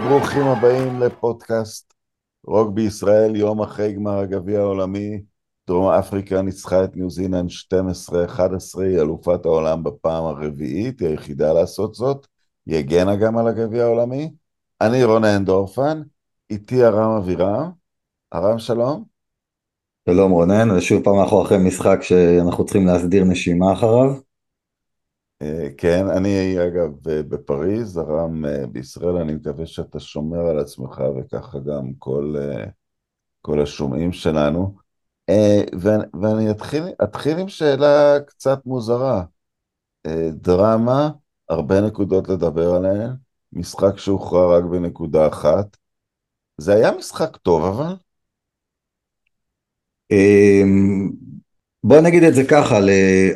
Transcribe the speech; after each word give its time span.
וברוכים 0.00 0.46
הבאים 0.46 1.00
לפודקאסט 1.00 1.94
רוק 2.46 2.70
בישראל, 2.74 3.36
יום 3.36 3.62
אחרי 3.62 3.92
גמר 3.92 4.18
הגביע 4.18 4.60
העולמי. 4.60 5.22
דרום 5.66 5.90
אפריקה 5.90 6.42
ניצחה 6.42 6.84
את 6.84 6.96
ניו 6.96 7.10
זילנד 7.10 7.50
12-11, 7.50 8.80
היא 8.80 9.00
אלופת 9.00 9.44
העולם 9.44 9.84
בפעם 9.84 10.24
הרביעית, 10.24 11.00
היא 11.00 11.08
היחידה 11.08 11.52
לעשות 11.52 11.94
זאת. 11.94 12.26
היא 12.66 12.76
הגנה 12.76 13.16
גם 13.16 13.38
על 13.38 13.48
הגביע 13.48 13.84
העולמי. 13.84 14.30
אני 14.80 15.04
רונן 15.04 15.44
דורפן, 15.44 16.02
איתי 16.50 16.84
ארם 16.84 17.10
אבירם. 17.10 17.70
ארם 18.34 18.58
שלום. 18.58 19.04
שלום 20.08 20.32
רונן, 20.32 20.70
ושוב 20.70 21.04
פעם 21.04 21.20
אנחנו 21.20 21.42
אחרי 21.42 21.58
משחק 21.58 21.98
שאנחנו 22.02 22.64
צריכים 22.64 22.86
להסדיר 22.86 23.24
נשימה 23.24 23.72
אחריו. 23.72 24.29
אה, 25.42 25.68
כן, 25.76 26.06
אני 26.16 26.56
אגב 26.66 26.90
בפריז, 27.02 27.98
ארם 27.98 28.44
אה, 28.44 28.66
בישראל, 28.66 29.16
אני 29.16 29.34
מקווה 29.34 29.66
שאתה 29.66 30.00
שומר 30.00 30.46
על 30.46 30.58
עצמך 30.58 31.02
וככה 31.16 31.58
גם 31.58 31.92
כל, 31.98 32.34
אה, 32.38 32.64
כל 33.42 33.62
השומעים 33.62 34.12
שלנו. 34.12 34.76
ואני 36.20 36.50
אתחיל, 36.50 36.82
אתחיל 37.04 37.38
עם 37.38 37.48
שאלה 37.48 38.18
קצת 38.26 38.66
מוזרה. 38.66 39.24
דרמה, 40.30 41.10
הרבה 41.48 41.80
נקודות 41.80 42.28
לדבר 42.28 42.74
עליהן, 42.74 43.10
משחק 43.52 43.98
שהוכרע 43.98 44.58
רק 44.58 44.64
בנקודה 44.64 45.28
אחת. 45.28 45.76
זה 46.58 46.74
היה 46.74 46.92
משחק 46.98 47.36
טוב 47.36 47.64
אבל? 47.64 47.94
בוא 51.84 52.00
נגיד 52.00 52.22
את 52.22 52.34
זה 52.34 52.44
ככה, 52.44 52.78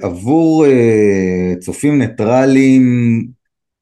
עבור 0.03 0.67
אה, 0.67 1.55
צופים 1.61 1.98
ניטרלים, 1.98 2.84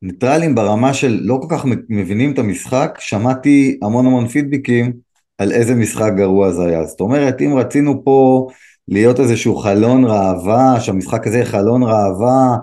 ניטרלים 0.02 0.54
ברמה 0.54 0.94
של 0.94 1.20
לא 1.22 1.38
כל 1.42 1.46
כך 1.50 1.64
מבינים 1.88 2.32
את 2.32 2.38
המשחק, 2.38 2.96
שמעתי 3.00 3.78
המון 3.82 4.06
המון 4.06 4.28
פידבקים 4.28 4.92
על 5.38 5.52
איזה 5.52 5.74
משחק 5.74 6.12
גרוע 6.16 6.52
זה 6.52 6.64
היה. 6.64 6.84
זאת 6.84 7.00
אומרת, 7.00 7.40
אם 7.40 7.54
רצינו 7.56 8.04
פה 8.04 8.48
להיות 8.88 9.20
איזשהו 9.20 9.56
חלון 9.56 10.04
ראווה, 10.04 10.80
שהמשחק 10.80 11.26
הזה 11.26 11.44
חלון 11.44 11.82
ראווה, 11.82 12.56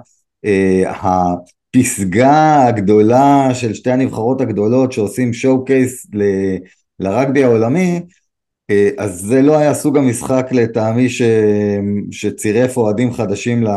אה, 0.46 0.84
הפסגה 1.76 2.66
הגדולה 2.68 3.50
של 3.54 3.74
שתי 3.74 3.92
הנבחרות 3.92 4.42
הגדולות 4.42 4.92
שעושים 4.92 5.34
שואו 5.34 5.66
קייס 5.66 6.08
לרגבי 7.00 7.44
העולמי, 7.44 8.02
אז 8.98 9.22
זה 9.22 9.42
לא 9.42 9.58
היה 9.58 9.74
סוג 9.74 9.98
המשחק 9.98 10.48
לטעמי 10.52 11.10
ש... 11.10 11.22
שצירף 12.12 12.78
אוהדים 12.78 13.14
חדשים 13.14 13.64
ל... 13.64 13.68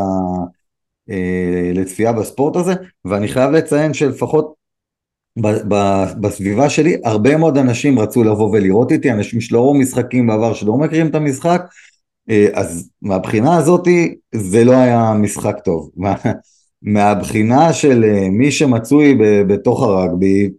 אה, 1.09 1.71
לצפייה 1.73 2.13
בספורט 2.13 2.55
הזה, 2.55 2.73
ואני 3.05 3.27
חייב 3.27 3.51
לציין 3.51 3.93
שלפחות 3.93 4.53
ב... 5.41 5.47
ב... 5.47 6.03
בסביבה 6.21 6.69
שלי 6.69 6.97
הרבה 7.05 7.37
מאוד 7.37 7.57
אנשים 7.57 7.99
רצו 7.99 8.23
לבוא 8.23 8.49
ולראות 8.49 8.91
איתי, 8.91 9.11
אנשים 9.11 9.41
שלא 9.41 9.59
ראו 9.59 9.73
משחקים 9.73 10.27
בעבר 10.27 10.53
שלא 10.53 10.77
מכירים 10.77 11.07
את 11.07 11.15
המשחק, 11.15 11.61
אה, 12.29 12.47
אז 12.53 12.89
מהבחינה 13.01 13.57
הזאתי 13.57 14.15
זה 14.35 14.63
לא 14.63 14.71
היה 14.71 15.13
משחק 15.13 15.55
טוב. 15.65 15.89
מהבחינה 16.85 17.73
של 17.73 18.05
מי 18.31 18.51
שמצוי 18.51 19.17
בתוך 19.47 19.83
הרגבי, 19.83 20.49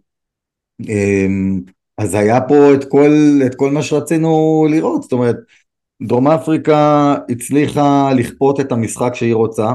אז 1.97 2.13
היה 2.13 2.41
פה 2.41 2.73
את 2.73 2.83
כל, 2.89 3.41
את 3.45 3.55
כל 3.55 3.71
מה 3.71 3.83
שרצינו 3.83 4.65
לראות, 4.69 5.03
זאת 5.03 5.11
אומרת, 5.11 5.35
דרום 6.03 6.27
אפריקה 6.27 7.15
הצליחה 7.29 8.13
לכפות 8.13 8.59
את 8.59 8.71
המשחק 8.71 9.15
שהיא 9.15 9.35
רוצה, 9.35 9.73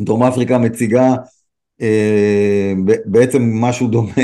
דרום 0.00 0.22
אפריקה 0.22 0.58
מציגה 0.58 1.14
אה, 1.80 2.72
בעצם 3.04 3.42
משהו 3.54 3.88
דומה, 3.88 4.22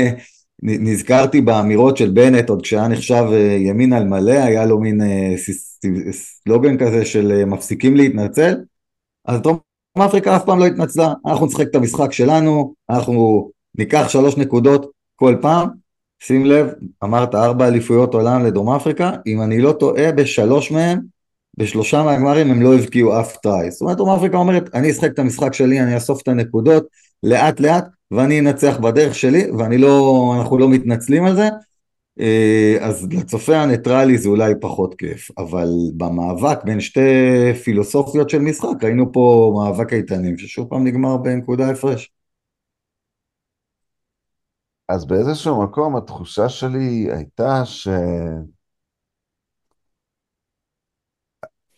נזכרתי 0.63 1.41
באמירות 1.41 1.97
של 1.97 2.09
בנט 2.09 2.49
עוד 2.49 2.61
כשהיה 2.61 2.87
נחשב 2.87 3.23
אה, 3.31 3.57
ימין 3.59 3.93
על 3.93 4.07
מלא, 4.07 4.31
היה 4.31 4.65
לו 4.65 4.79
מין 4.79 5.01
אה, 5.01 5.33
סלוגן 6.11 6.77
כזה 6.77 7.05
של 7.05 7.31
אה, 7.31 7.45
מפסיקים 7.45 7.95
להתנצל, 7.95 8.55
אז 9.25 9.41
דרום 9.41 9.59
אפריקה 9.99 10.35
אף 10.35 10.45
פעם 10.45 10.59
לא 10.59 10.65
התנצלה, 10.65 11.13
אנחנו 11.25 11.45
נשחק 11.45 11.67
את 11.67 11.75
המשחק 11.75 12.11
שלנו, 12.11 12.73
אנחנו 12.89 13.49
ניקח 13.77 14.09
שלוש 14.09 14.37
נקודות 14.37 14.91
כל 15.15 15.35
פעם, 15.41 15.80
שים 16.23 16.45
לב, 16.45 16.67
אמרת 17.03 17.35
ארבע 17.35 17.67
אליפויות 17.67 18.13
עולם 18.13 18.45
לדרום 18.45 18.69
אפריקה, 18.69 19.11
אם 19.27 19.41
אני 19.41 19.61
לא 19.61 19.71
טועה 19.71 20.11
בשלוש 20.11 20.71
מהם, 20.71 20.99
בשלושה 21.57 22.03
מהגמרים 22.03 22.51
הם 22.51 22.61
לא 22.61 22.75
הבקיעו 22.75 23.19
אף 23.19 23.37
טראי. 23.37 23.71
זאת 23.71 23.81
אומרת, 23.81 23.97
דרום 23.97 24.09
אפריקה 24.09 24.37
אומרת, 24.37 24.69
אני 24.73 24.91
אשחק 24.91 25.11
את 25.13 25.19
המשחק 25.19 25.53
שלי, 25.53 25.81
אני 25.81 25.95
אאסוף 25.95 26.21
את 26.21 26.27
הנקודות 26.27 26.87
לאט 27.23 27.59
לאט, 27.59 27.85
ואני 28.11 28.39
אנצח 28.39 28.77
בדרך 28.77 29.15
שלי, 29.15 29.51
ואני 29.57 29.77
לא, 29.77 30.33
אנחנו 30.37 30.57
לא 30.57 30.69
מתנצלים 30.69 31.25
על 31.25 31.35
זה. 31.35 31.49
אה, 32.19 32.77
אז 32.79 33.07
לצופה 33.11 33.57
הניטרלי 33.57 34.17
זה 34.17 34.29
אולי 34.29 34.53
פחות 34.61 34.95
כיף, 34.95 35.29
אבל 35.37 35.69
במאבק 35.97 36.63
בין 36.63 36.81
שתי 36.81 36.99
פילוסופיות 37.63 38.29
של 38.29 38.39
משחק, 38.39 38.83
ראינו 38.83 39.11
פה 39.11 39.53
מאבק 39.55 39.93
איתנים, 39.93 40.37
ששוב 40.37 40.67
פעם 40.69 40.83
נגמר 40.83 41.17
בנקודה 41.17 41.69
הפרש. 41.69 42.11
אז 44.91 45.05
באיזשהו 45.05 45.63
מקום 45.63 45.95
התחושה 45.95 46.49
שלי 46.49 47.07
הייתה 47.11 47.63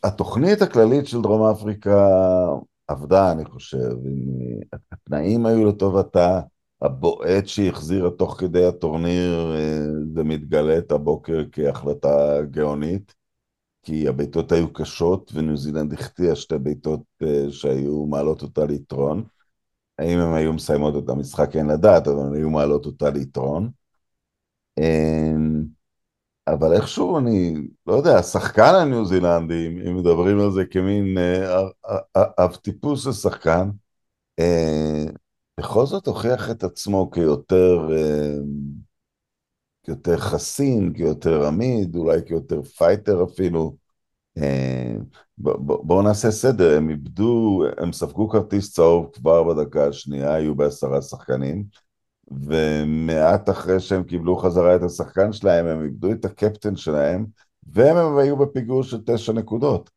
שהתוכנית 0.04 0.62
הכללית 0.62 1.08
של 1.08 1.22
דרום 1.22 1.52
אפריקה 1.52 2.08
עבדה, 2.88 3.32
אני 3.32 3.46
חושב, 3.46 3.90
התנאים 4.92 5.46
היו 5.46 5.66
לטובתה, 5.70 6.40
הבועט 6.82 7.48
שהיא 7.48 7.70
החזירה 7.70 8.10
תוך 8.10 8.36
כדי 8.40 8.66
הטורניר, 8.66 9.56
אה, 9.56 9.86
זה 10.16 10.24
מתגלה 10.24 10.78
את 10.78 10.92
הבוקר 10.92 11.44
כהחלטה 11.52 12.42
גאונית, 12.52 13.16
כי 13.84 14.08
הבעיטות 14.08 14.52
היו 14.52 14.74
קשות 14.74 15.32
וניו 15.34 15.58
זילנד 15.58 15.94
החטיאה 15.94 16.36
שתי 16.36 16.58
בעיטות 16.58 17.02
אה, 17.24 17.46
שהיו 17.52 18.06
מעלות 18.06 18.42
אותה 18.42 18.66
ליתרון. 18.66 19.24
האם 20.00 20.20
הם 20.20 20.34
היו 20.34 20.54
מסיימות 20.54 21.04
את 21.04 21.10
המשחק 21.10 21.56
אין 21.56 21.68
לדעת, 21.68 22.08
אבל 22.08 22.20
הם 22.20 22.34
היו 22.34 22.50
מעלות 22.50 22.86
אותה 22.86 23.10
ליתרון. 23.10 23.72
אמ, 24.80 25.64
אבל 26.48 26.74
איכשהו 26.74 27.18
אני, 27.18 27.54
לא 27.88 27.94
יודע, 27.94 28.18
השחקן 28.18 28.76
הניו 28.82 29.06
זילנדי, 29.06 29.68
אם 29.68 29.98
מדברים 29.98 30.40
על 30.40 30.52
זה 30.52 30.66
כמין 30.66 31.18
אה, 31.18 31.62
אב 32.16 32.56
טיפוס 32.56 33.08
לשחקן, 33.08 33.70
אה, 34.40 35.06
בכל 35.60 35.86
זאת 35.86 36.08
הוכיח 36.08 36.52
את 36.52 36.64
עצמו 36.64 37.12
כיותר, 37.12 37.90
אה, 37.92 38.38
כיותר 39.84 40.18
חסין, 40.18 40.94
כיותר 40.94 41.48
עמיד, 41.48 41.96
אולי 41.96 42.20
כיותר 42.28 42.62
פייטר 42.64 43.24
אפילו. 43.24 43.83
בואו 45.38 46.02
נעשה 46.02 46.32
סדר, 46.32 46.78
הם 46.78 46.90
איבדו, 46.90 47.64
הם 47.78 47.94
ספגו 47.94 48.30
כרטיס 48.30 48.74
צהוב 48.74 49.10
כבר 49.14 49.44
בדקה 49.44 49.88
השנייה, 49.88 50.34
היו 50.34 50.56
בעשרה 50.56 51.02
שחקנים, 51.02 51.64
ומעט 52.32 53.50
אחרי 53.50 53.80
שהם 53.80 54.04
קיבלו 54.04 54.38
חזרה 54.38 54.76
את 54.76 54.84
השחקן 54.84 55.34
שלהם, 55.34 55.66
הם 55.66 55.84
איבדו 55.84 56.12
את 56.12 56.26
הקפטן 56.26 56.76
שלהם, 56.76 57.26
והם 57.68 58.18
היו 58.18 58.38
בפיגור 58.38 58.84
של 58.84 59.02
תשע 59.06 59.34
נקודות. 59.34 59.90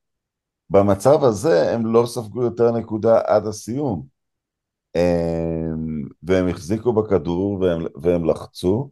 במצב 0.71 1.25
הזה 1.25 1.75
הם 1.75 1.87
לא 1.87 2.07
ספגו 2.07 2.43
יותר 2.43 2.73
נקודה 2.73 3.21
עד 3.25 3.47
הסיום. 3.47 4.17
והם 6.23 6.49
החזיקו 6.49 6.93
בכדור 6.93 7.61
והם, 7.61 7.83
והם 7.97 8.25
לחצו. 8.25 8.91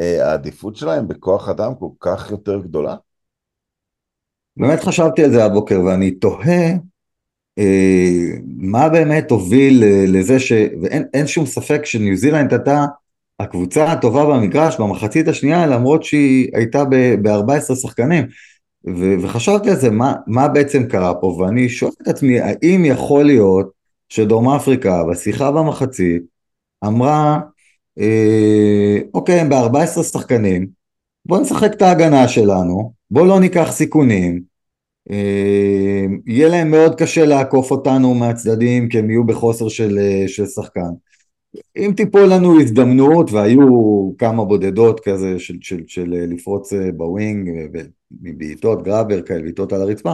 אה, 0.00 0.28
העדיפות 0.28 0.76
שלהם 0.76 1.08
בכוח 1.08 1.48
אדם 1.48 1.74
כל 1.74 1.88
כך 2.00 2.30
יותר 2.30 2.60
גדולה. 2.60 2.96
באמת 4.56 4.80
חשבתי 4.80 5.24
על 5.24 5.30
זה 5.30 5.44
הבוקר 5.44 5.80
ואני 5.80 6.10
תוהה 6.10 6.72
אה, 7.58 8.30
מה 8.56 8.88
באמת 8.88 9.30
הוביל 9.30 9.84
אה, 9.84 10.04
לזה 10.08 10.40
ש... 10.40 10.52
ואין 10.82 11.26
שום 11.26 11.46
ספק 11.46 11.84
שניו 11.84 12.16
זילנד 12.16 12.52
הייתה 12.52 12.84
הקבוצה 13.40 13.92
הטובה 13.92 14.24
במגרש 14.24 14.80
במחצית 14.80 15.28
השנייה 15.28 15.66
למרות 15.66 16.04
שהיא 16.04 16.48
הייתה 16.54 16.84
ב-14 17.22 17.74
שחקנים. 17.74 18.26
ו- 18.86 19.14
וחשבתי 19.22 19.70
על 19.70 19.76
זה 19.76 19.90
מה, 19.90 20.14
מה 20.26 20.48
בעצם 20.48 20.84
קרה 20.88 21.14
פה? 21.14 21.26
ואני 21.26 21.68
שואל 21.68 21.92
את 22.02 22.08
עצמי 22.08 22.40
האם 22.40 22.84
יכול 22.84 23.24
להיות 23.24 23.70
שדרום 24.08 24.48
אפריקה 24.48 25.04
בשיחה 25.10 25.50
במחצית 25.50 26.22
אמרה 26.84 27.40
אה, 27.98 28.98
אוקיי 29.14 29.40
הם 29.40 29.48
ב-14 29.48 30.02
שחקנים 30.02 30.83
בוא 31.26 31.40
נשחק 31.40 31.72
את 31.72 31.82
ההגנה 31.82 32.28
שלנו 32.28 32.92
בוא 33.10 33.26
לא 33.26 33.40
ניקח 33.40 33.68
סיכונים, 33.72 34.42
אה, 35.10 36.04
יהיה 36.26 36.48
להם 36.48 36.70
מאוד 36.70 36.94
קשה 36.94 37.26
לעקוף 37.26 37.70
אותנו 37.70 38.14
מהצדדים 38.14 38.88
כי 38.88 38.98
הם 38.98 39.10
יהיו 39.10 39.24
בחוסר 39.24 39.68
של, 39.68 39.98
אה, 39.98 40.28
של 40.28 40.46
שחקן. 40.46 40.90
אם 41.76 41.92
תיפול 41.96 42.26
לנו 42.26 42.60
הזדמנות 42.60 43.32
והיו 43.32 43.68
כמה 44.18 44.44
בודדות 44.44 45.00
כזה 45.00 45.38
של, 45.38 45.54
של, 45.60 45.80
של 45.86 46.14
אה, 46.14 46.26
לפרוץ 46.26 46.72
בווינג 46.96 47.50
מבעיטות 48.22 48.82
גראבר 48.82 49.22
כאלה, 49.22 49.42
בעיטות 49.42 49.72
על 49.72 49.82
הרצפה, 49.82 50.12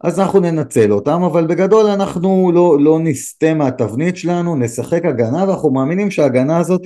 אז 0.00 0.20
אנחנו 0.20 0.40
ננצל 0.40 0.92
אותם, 0.92 1.22
אבל 1.22 1.46
בגדול 1.46 1.86
אנחנו 1.86 2.52
לא, 2.54 2.76
לא 2.80 2.98
נסטה 3.00 3.54
מהתבנית 3.54 4.16
שלנו, 4.16 4.56
נשחק 4.56 5.04
הגנה 5.04 5.44
ואנחנו 5.48 5.70
מאמינים 5.70 6.10
שההגנה 6.10 6.58
הזאת 6.58 6.82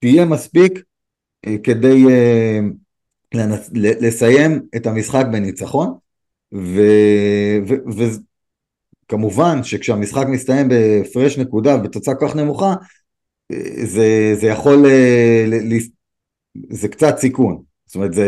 תהיה 0.00 0.24
מספיק 0.24 0.82
כדי 1.62 2.04
לסיים 3.74 4.60
את 4.76 4.86
המשחק 4.86 5.24
בניצחון, 5.32 5.94
וכמובן 9.06 9.62
שכשהמשחק 9.62 10.26
מסתיים 10.28 10.68
בהפרש 10.68 11.38
נקודה 11.38 11.76
בתוצאה 11.76 12.14
כל 12.14 12.28
כך 12.28 12.36
נמוכה, 12.36 12.74
זה, 13.84 14.34
זה 14.34 14.46
יכול, 14.46 14.86
זה 16.70 16.88
קצת 16.88 17.18
סיכון, 17.18 17.62
זאת 17.86 17.94
אומרת 17.94 18.12
זה, 18.12 18.26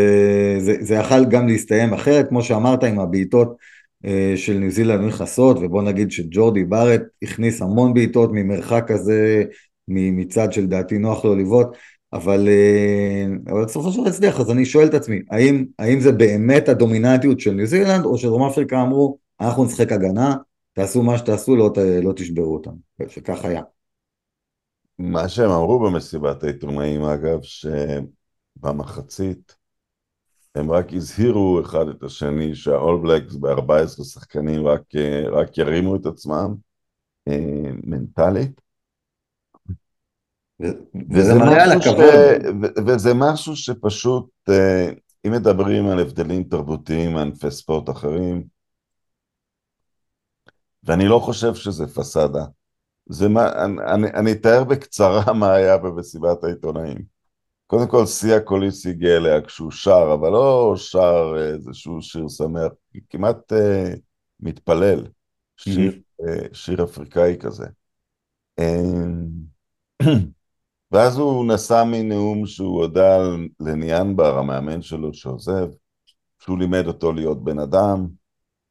זה, 0.59 0.77
זה 0.81 0.95
יכול 0.95 1.25
גם 1.31 1.49
להסתיים 1.49 1.95
אחרת, 1.95 2.29
כמו 2.29 2.43
שאמרת 2.43 2.85
עם 2.85 3.01
הבעיטות 3.01 3.57
אה, 4.05 4.33
של 4.37 4.59
ניו 4.59 4.71
זילנד 4.71 5.01
נכנסות, 5.01 5.57
ובוא 5.61 5.83
נגיד 5.83 6.11
שג'ורדי 6.11 6.65
בארט 6.65 7.03
הכניס 7.23 7.63
המון 7.63 7.95
בעיטות 7.95 8.31
ממרחק 8.33 8.85
כזה, 8.87 9.45
מצד 9.89 10.53
שלדעתי 10.53 10.99
נוח 10.99 11.25
לו 11.25 11.37
לבעוט, 11.37 11.67
אבל, 12.13 12.49
אה, 12.49 13.25
אבל 13.53 13.65
בסופו 13.65 13.93
של 13.93 14.01
דבר 14.01 14.09
הצליח, 14.09 14.41
אז 14.41 14.51
אני 14.51 14.65
שואל 14.65 14.87
את 14.87 14.95
עצמי, 14.95 15.21
האם, 15.31 15.65
האם 15.79 16.01
זה 16.01 16.13
באמת 16.13 16.69
הדומיננטיות 16.69 17.41
של 17.41 17.51
ניו 17.51 17.67
זילנד, 17.67 18.05
או 18.05 18.19
שדרום 18.19 18.43
אפריקה 18.43 18.83
אמרו, 18.83 19.19
אנחנו 19.41 19.65
נשחק 19.65 19.93
הגנה, 19.93 20.37
תעשו 20.73 21.03
מה 21.03 21.19
שתעשו, 21.19 21.57
לא, 21.57 21.71
לא 22.03 22.13
תשברו 22.13 22.55
אותם, 22.55 22.71
שכך 23.09 23.45
היה. 23.45 23.63
מה 24.99 25.29
שהם 25.29 25.51
אמרו 25.51 25.79
במסיבת 25.79 26.45
העיתונאים, 26.45 27.03
אגב, 27.03 27.39
שבמחצית 28.63 29.57
הם 30.55 30.71
רק 30.71 30.93
הזהירו 30.93 31.61
אחד 31.61 31.89
את 31.89 32.03
השני 32.03 32.55
שהאול 32.55 33.01
בלקס 33.03 33.35
ב-14 33.35 34.05
שחקנים 34.05 34.67
רק, 34.67 34.83
רק 35.33 35.59
ירימו 35.59 35.97
את 35.97 36.07
עצמם 36.07 36.55
אה, 37.29 37.71
מנטלית. 37.85 38.70
וזה 41.11 41.35
מראה 41.35 41.65
על 41.65 41.73
הכבוד. 41.73 42.05
וזה 42.87 43.15
משהו 43.15 43.57
שפשוט, 43.57 44.31
אה, 44.49 44.91
אם 45.27 45.33
מדברים 45.33 45.87
על 45.89 46.01
הבדלים 46.01 46.45
תרבותיים 46.45 47.13
מענפי 47.13 47.51
ספורט 47.51 47.91
אחרים, 47.91 48.45
ואני 50.85 51.09
לא 51.09 51.19
חושב 51.19 51.55
שזה 51.55 51.87
פסאדה. 51.87 52.45
זה 53.09 53.29
מה, 53.29 53.65
אני, 53.95 54.07
אני 54.15 54.33
אתאר 54.33 54.65
בקצרה 54.65 55.33
מה 55.33 55.53
היה 55.53 55.79
במסיבת 55.79 56.45
העיתונאים. 56.45 56.99
קודם 57.67 57.89
כל, 57.89 58.07
סיה 58.07 58.41
קוליסי 58.41 58.91
הגיע 58.91 59.17
אליה 59.17 59.41
כשהוא 59.41 59.71
שר, 59.71 60.11
אבל 60.15 60.29
לא 60.29 60.75
שר 60.77 61.35
איזשהו 61.55 62.03
שיר 62.03 62.29
שמח, 62.29 62.73
כמעט 63.11 63.53
uh, 63.53 63.57
מתפלל, 64.41 65.07
שיר, 65.57 65.93
uh, 66.23 66.25
שיר 66.53 66.85
אפריקאי 66.85 67.37
כזה. 67.41 67.67
ואז 70.93 71.19
הוא 71.19 71.47
נשא 71.55 71.85
מנאום 71.87 72.47
שהוא 72.47 72.83
הודה 72.83 73.19
לניאנבר, 73.61 74.39
המאמן 74.39 74.83
שלו 74.83 75.15
שעוזב, 75.15 75.69
שהוא 76.39 76.59
לימד 76.59 76.87
אותו 76.87 77.13
להיות 77.13 77.45
בן 77.45 77.59
אדם, 77.59 78.07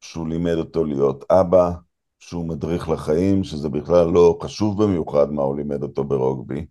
שהוא 0.00 0.28
לימד 0.28 0.54
אותו 0.54 0.84
להיות 0.84 1.24
אבא, 1.30 1.70
שהוא 2.18 2.48
מדריך 2.48 2.88
לחיים, 2.88 3.44
שזה 3.44 3.68
בכלל 3.68 4.06
לא 4.06 4.38
חשוב 4.42 4.84
במיוחד 4.84 5.32
מה 5.32 5.42
הוא 5.42 5.56
לימד 5.56 5.82
אותו 5.82 6.04
ברוגבי, 6.04 6.66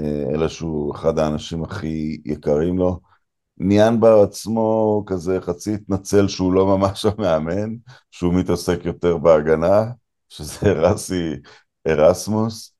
אה, 0.00 0.24
אלא 0.34 0.48
שהוא 0.48 0.94
אחד 0.94 1.18
האנשים 1.18 1.64
הכי 1.64 2.22
יקרים 2.24 2.78
לו. 2.78 3.00
ניאן 3.58 4.00
בעצמו 4.00 5.04
כזה 5.06 5.40
חצי 5.40 5.74
התנצל 5.74 6.28
שהוא 6.28 6.52
לא 6.52 6.66
ממש 6.66 7.04
המאמן, 7.04 7.74
שהוא 8.10 8.34
מתעסק 8.34 8.84
יותר 8.84 9.18
בהגנה, 9.18 9.84
שזה 10.28 10.72
רסי 10.72 11.32
ארסמוס, 11.86 12.71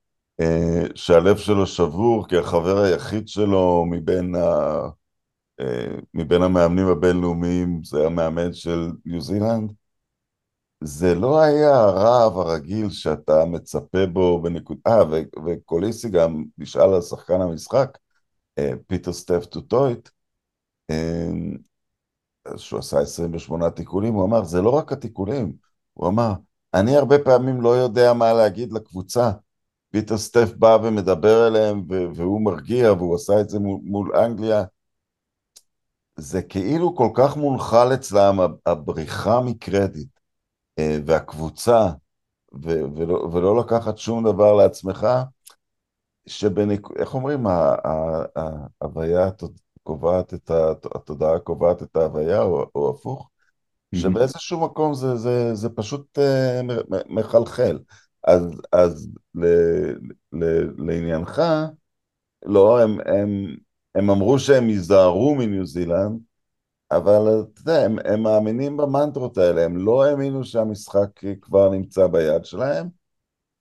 שהלב 0.95 1.37
שלו 1.37 1.67
שבור 1.67 2.29
כי 2.29 2.37
החבר 2.37 2.79
היחיד 2.79 3.29
שלו 3.29 3.85
מבין, 3.91 4.35
ה... 4.35 4.89
אה, 5.61 5.97
מבין 6.15 6.43
המאמנים 6.43 6.87
הבינלאומיים 6.87 7.85
זה 7.85 8.07
המאמן 8.07 8.53
של 8.53 8.91
ניו 9.07 9.21
זילנד. 9.21 9.73
זה 10.85 11.15
לא 11.15 11.41
היה 11.41 11.75
הרעב 11.81 12.39
הרגיל 12.39 12.91
שאתה 12.91 13.45
מצפה 13.45 14.07
בו 14.07 14.43
בנקודה, 14.43 14.81
אה, 14.87 15.03
וקוליסי 15.47 16.09
גם 16.09 16.45
נשאל 16.59 16.95
על 16.95 17.01
שחקן 17.01 17.41
המשחק, 17.41 17.99
אה, 18.59 18.73
פיטר 18.87 19.13
סטף 19.13 19.45
דו 19.45 19.63
טויט, 19.63 20.09
אה, 20.91 21.31
שהוא 22.57 22.79
עשה 22.79 23.01
28 23.01 23.71
תיקולים, 23.71 24.15
הוא 24.15 24.25
אמר, 24.25 24.45
זה 24.45 24.63
לא 24.63 24.71
רק 24.71 24.93
התיקולים, 24.93 25.53
הוא 25.95 26.09
אמר, 26.09 26.33
אני 26.75 26.97
הרבה 26.97 27.19
פעמים 27.19 27.61
לא 27.61 27.69
יודע 27.69 28.13
מה 28.13 28.33
להגיד 28.33 28.73
לקבוצה. 28.73 29.31
פיטר 29.93 30.19
סטף 30.19 30.53
בא 30.53 30.79
ומדבר 30.83 31.49
אליהם, 31.49 31.85
והוא 31.89 32.45
מרגיע, 32.45 32.93
והוא 32.93 33.15
עשה 33.15 33.41
את 33.41 33.49
זה 33.49 33.59
מול, 33.59 33.81
מול 33.85 34.17
אנגליה. 34.17 34.65
זה 36.17 36.43
כאילו 36.43 36.97
כל 36.97 37.09
כך 37.15 37.37
מונחל 37.37 37.95
אצלם 37.95 38.39
הבריחה 38.67 39.41
מקרדיט. 39.41 40.09
אה, 40.79 40.99
והקבוצה, 41.07 41.87
ו- 42.65 42.85
ולא, 42.97 43.15
ולא 43.33 43.61
לקחת 43.61 43.99
שום 43.99 44.25
דבר 44.25 44.55
לעצמך, 44.55 45.07
שבניק... 46.27 46.89
איך 46.97 47.15
אומרים, 47.15 47.47
ההוויה 48.83 49.31
קובעת 49.83 50.35
את 50.35 50.51
ה... 50.51 50.71
התודעה 50.95 51.39
קובעת 51.39 51.83
את 51.83 51.97
ההוויה, 51.97 52.43
או, 52.43 52.67
או 52.75 52.91
הפוך, 52.91 53.29
שבאיזשהו 53.95 54.61
מקום 54.61 54.95
זה, 54.95 55.17
זה, 55.17 55.55
זה 55.55 55.69
פשוט 55.69 56.19
uh, 56.19 56.97
מחלחל. 57.09 57.79
אז, 58.25 58.43
אז 58.73 59.09
ל, 59.35 59.47
ל, 60.33 60.45
לעניינך, 60.79 61.43
לא, 62.47 62.83
הם, 62.83 62.99
הם, 63.07 63.57
הם 63.95 64.11
אמרו 64.11 64.39
שהם 64.39 64.69
ייזהרו 64.69 65.35
מניו 65.35 65.67
זילנד, 65.67 66.21
אבל 66.91 67.43
אתה 67.53 67.61
יודע, 67.61 67.85
הם, 67.85 67.97
הם 68.05 68.23
מאמינים 68.23 68.77
במנטרות 68.77 69.39
האלה, 69.39 69.65
הם 69.65 69.77
לא 69.77 70.05
האמינו 70.05 70.45
שהמשחק 70.45 71.09
כבר 71.41 71.71
נמצא 71.71 72.07
ביד 72.07 72.45
שלהם, 72.45 72.89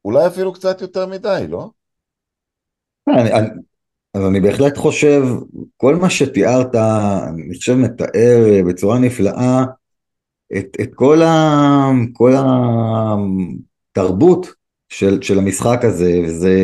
אולי 0.05 0.27
אפילו 0.27 0.53
קצת 0.53 0.81
יותר 0.81 1.07
מדי, 1.07 1.45
לא? 1.49 1.69
אני, 3.07 3.33
אני, 3.33 3.47
אז 4.13 4.21
אני 4.29 4.39
בהחלט 4.39 4.77
חושב, 4.77 5.21
כל 5.77 5.95
מה 5.95 6.09
שתיארת, 6.09 6.75
אני 7.27 7.57
חושב 7.57 7.73
מתאר 7.73 8.61
בצורה 8.67 8.99
נפלאה 8.99 9.63
את, 10.57 10.77
את 10.81 10.89
כל, 10.95 11.21
ה, 11.21 11.89
כל 12.13 12.31
התרבות 13.91 14.60
של, 14.91 15.21
של 15.21 15.37
המשחק 15.37 15.79
הזה, 15.83 16.21
וזה 16.25 16.55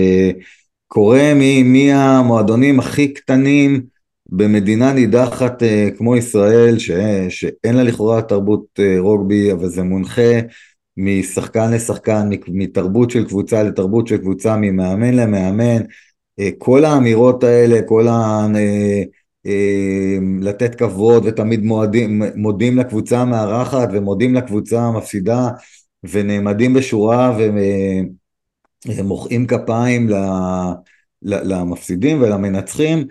קורה 0.88 1.34
מהמועדונים 1.63 2.79
הכי 2.79 3.13
קטנים, 3.13 3.81
במדינה 4.29 4.93
נידחת 4.93 5.62
uh, 5.63 5.98
כמו 5.98 6.15
ישראל, 6.15 6.79
ש, 6.79 6.91
שאין 7.29 7.75
לה 7.75 7.84
לכאורה 7.84 8.22
תרבות 8.22 8.65
uh, 8.79 9.00
רוגבי, 9.00 9.51
אבל 9.51 9.67
זה 9.67 9.84
מונחה 9.84 10.39
משחקן 10.98 11.72
לשחקן, 11.72 12.29
מתרבות 12.48 13.12
של 13.12 13.25
קבוצה 13.25 13.63
לתרבות 13.63 14.07
של 14.07 14.17
קבוצה, 14.17 14.57
ממאמן 14.57 15.13
למאמן, 15.13 15.81
uh, 16.41 16.43
כל 16.57 16.86
האמירות 16.86 17.43
האלה, 17.43 17.81
כל 17.81 18.07
ה... 18.07 18.48
Uh, 18.53 19.07
uh, 19.48 20.22
לתת 20.41 20.75
כבוד 20.75 21.25
ותמיד 21.25 21.63
מועדים, 21.63 22.22
מודים 22.36 22.77
לקבוצה 22.77 23.19
המארחת 23.19 23.89
ומודים 23.93 24.36
לקבוצה 24.36 24.81
המפסידה 24.81 25.48
ונעמדים 26.03 26.74
בשורה 26.74 27.38
ומוחאים 28.96 29.48
כפיים 29.48 30.10
למפסידים 31.22 32.22
ולמנצחים. 32.22 33.08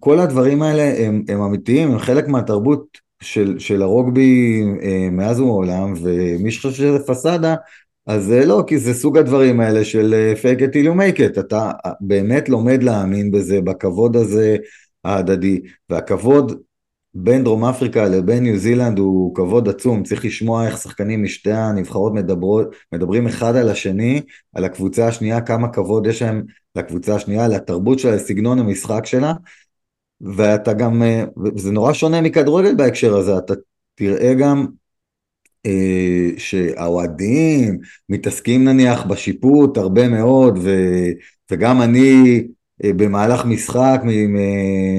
כל 0.00 0.18
הדברים 0.18 0.62
האלה 0.62 1.06
הם, 1.06 1.22
הם 1.28 1.40
אמיתיים, 1.40 1.90
הם 1.90 1.98
חלק 1.98 2.28
מהתרבות 2.28 2.98
של, 3.22 3.58
של 3.58 3.82
הרוגבי 3.82 4.62
אה, 4.82 5.08
מאז 5.12 5.40
ומעולם, 5.40 5.94
ומי 6.02 6.50
שחושב 6.50 6.76
שזה 6.76 6.98
פסאדה, 7.06 7.54
אז 8.06 8.30
לא, 8.30 8.64
כי 8.66 8.78
זה 8.78 8.94
סוג 8.94 9.18
הדברים 9.18 9.60
האלה 9.60 9.84
של 9.84 10.34
fake 10.42 10.60
it 10.60 10.72
till 10.72 10.86
you 10.86 10.98
make 10.98 11.18
it, 11.18 11.40
אתה 11.40 11.70
באמת 12.00 12.48
לומד 12.48 12.82
להאמין 12.82 13.30
בזה, 13.30 13.60
בכבוד 13.60 14.16
הזה 14.16 14.56
ההדדי, 15.04 15.60
והכבוד 15.90 16.62
בין 17.18 17.44
דרום 17.44 17.64
אפריקה 17.64 18.08
לבין 18.08 18.42
ניו 18.42 18.58
זילנד 18.58 18.98
הוא 18.98 19.34
כבוד 19.34 19.68
עצום, 19.68 20.02
צריך 20.02 20.24
לשמוע 20.24 20.66
איך 20.66 20.78
שחקנים 20.78 21.22
משתי 21.22 21.52
הנבחרות 21.52 22.14
מדברות, 22.14 22.74
מדברים 22.92 23.26
אחד 23.26 23.56
על 23.56 23.68
השני, 23.68 24.22
על 24.54 24.64
הקבוצה 24.64 25.08
השנייה, 25.08 25.40
כמה 25.40 25.68
כבוד 25.68 26.06
יש 26.06 26.22
להם 26.22 26.42
לקבוצה 26.76 27.14
השנייה, 27.14 27.48
לתרבות 27.48 27.98
שלה, 27.98 28.14
לסגנון 28.14 28.58
המשחק 28.58 29.06
שלה, 29.06 29.32
ואתה 30.20 30.72
גם, 30.72 31.02
זה 31.56 31.72
נורא 31.72 31.92
שונה 31.92 32.20
מכדורגל 32.20 32.74
בהקשר 32.74 33.16
הזה, 33.16 33.38
אתה 33.38 33.54
תראה 33.94 34.34
גם 34.34 34.66
אה, 35.66 36.30
שהאוהדים 36.36 37.78
מתעסקים 38.08 38.64
נניח 38.64 39.06
בשיפוט 39.06 39.76
הרבה 39.76 40.08
מאוד, 40.08 40.58
ו, 40.62 40.70
וגם 41.50 41.82
אני 41.82 42.24
אה, 42.36 42.40
במהלך 42.84 43.44
משחק 43.44 44.00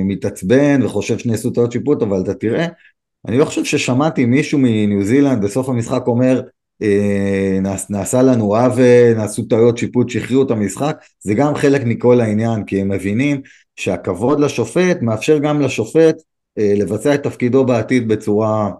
מתעצבן 0.05 0.83
וחושב 0.83 1.17
שנעשו 1.17 1.49
טעות 1.49 1.71
שיפוט, 1.71 2.01
אבל 2.01 2.21
אתה 2.21 2.33
תראה, 2.33 2.67
אני 3.27 3.37
לא 3.37 3.45
חושב 3.45 3.65
ששמעתי 3.65 4.25
מישהו 4.25 4.59
מניו 4.61 5.03
זילנד 5.03 5.43
בסוף 5.43 5.69
המשחק 5.69 6.07
אומר, 6.07 6.41
אה, 6.81 7.59
נעשה 7.89 8.21
לנו 8.21 8.55
עוול, 8.55 9.13
נעשו 9.15 9.43
טעויות 9.43 9.77
שיפוט 9.77 10.09
שהכריעו 10.09 10.43
את 10.43 10.51
המשחק, 10.51 10.97
זה 11.19 11.33
גם 11.33 11.55
חלק 11.55 11.81
מכל 11.85 12.21
העניין, 12.21 12.63
כי 12.63 12.81
הם 12.81 12.91
מבינים 12.91 13.41
שהכבוד 13.75 14.39
לשופט 14.39 15.01
מאפשר 15.01 15.37
גם 15.37 15.61
לשופט 15.61 16.15
אה, 16.57 16.73
לבצע 16.77 17.15
את 17.15 17.23
תפקידו 17.23 17.65
בעתיד 17.65 18.07
בצורה, 18.07 18.71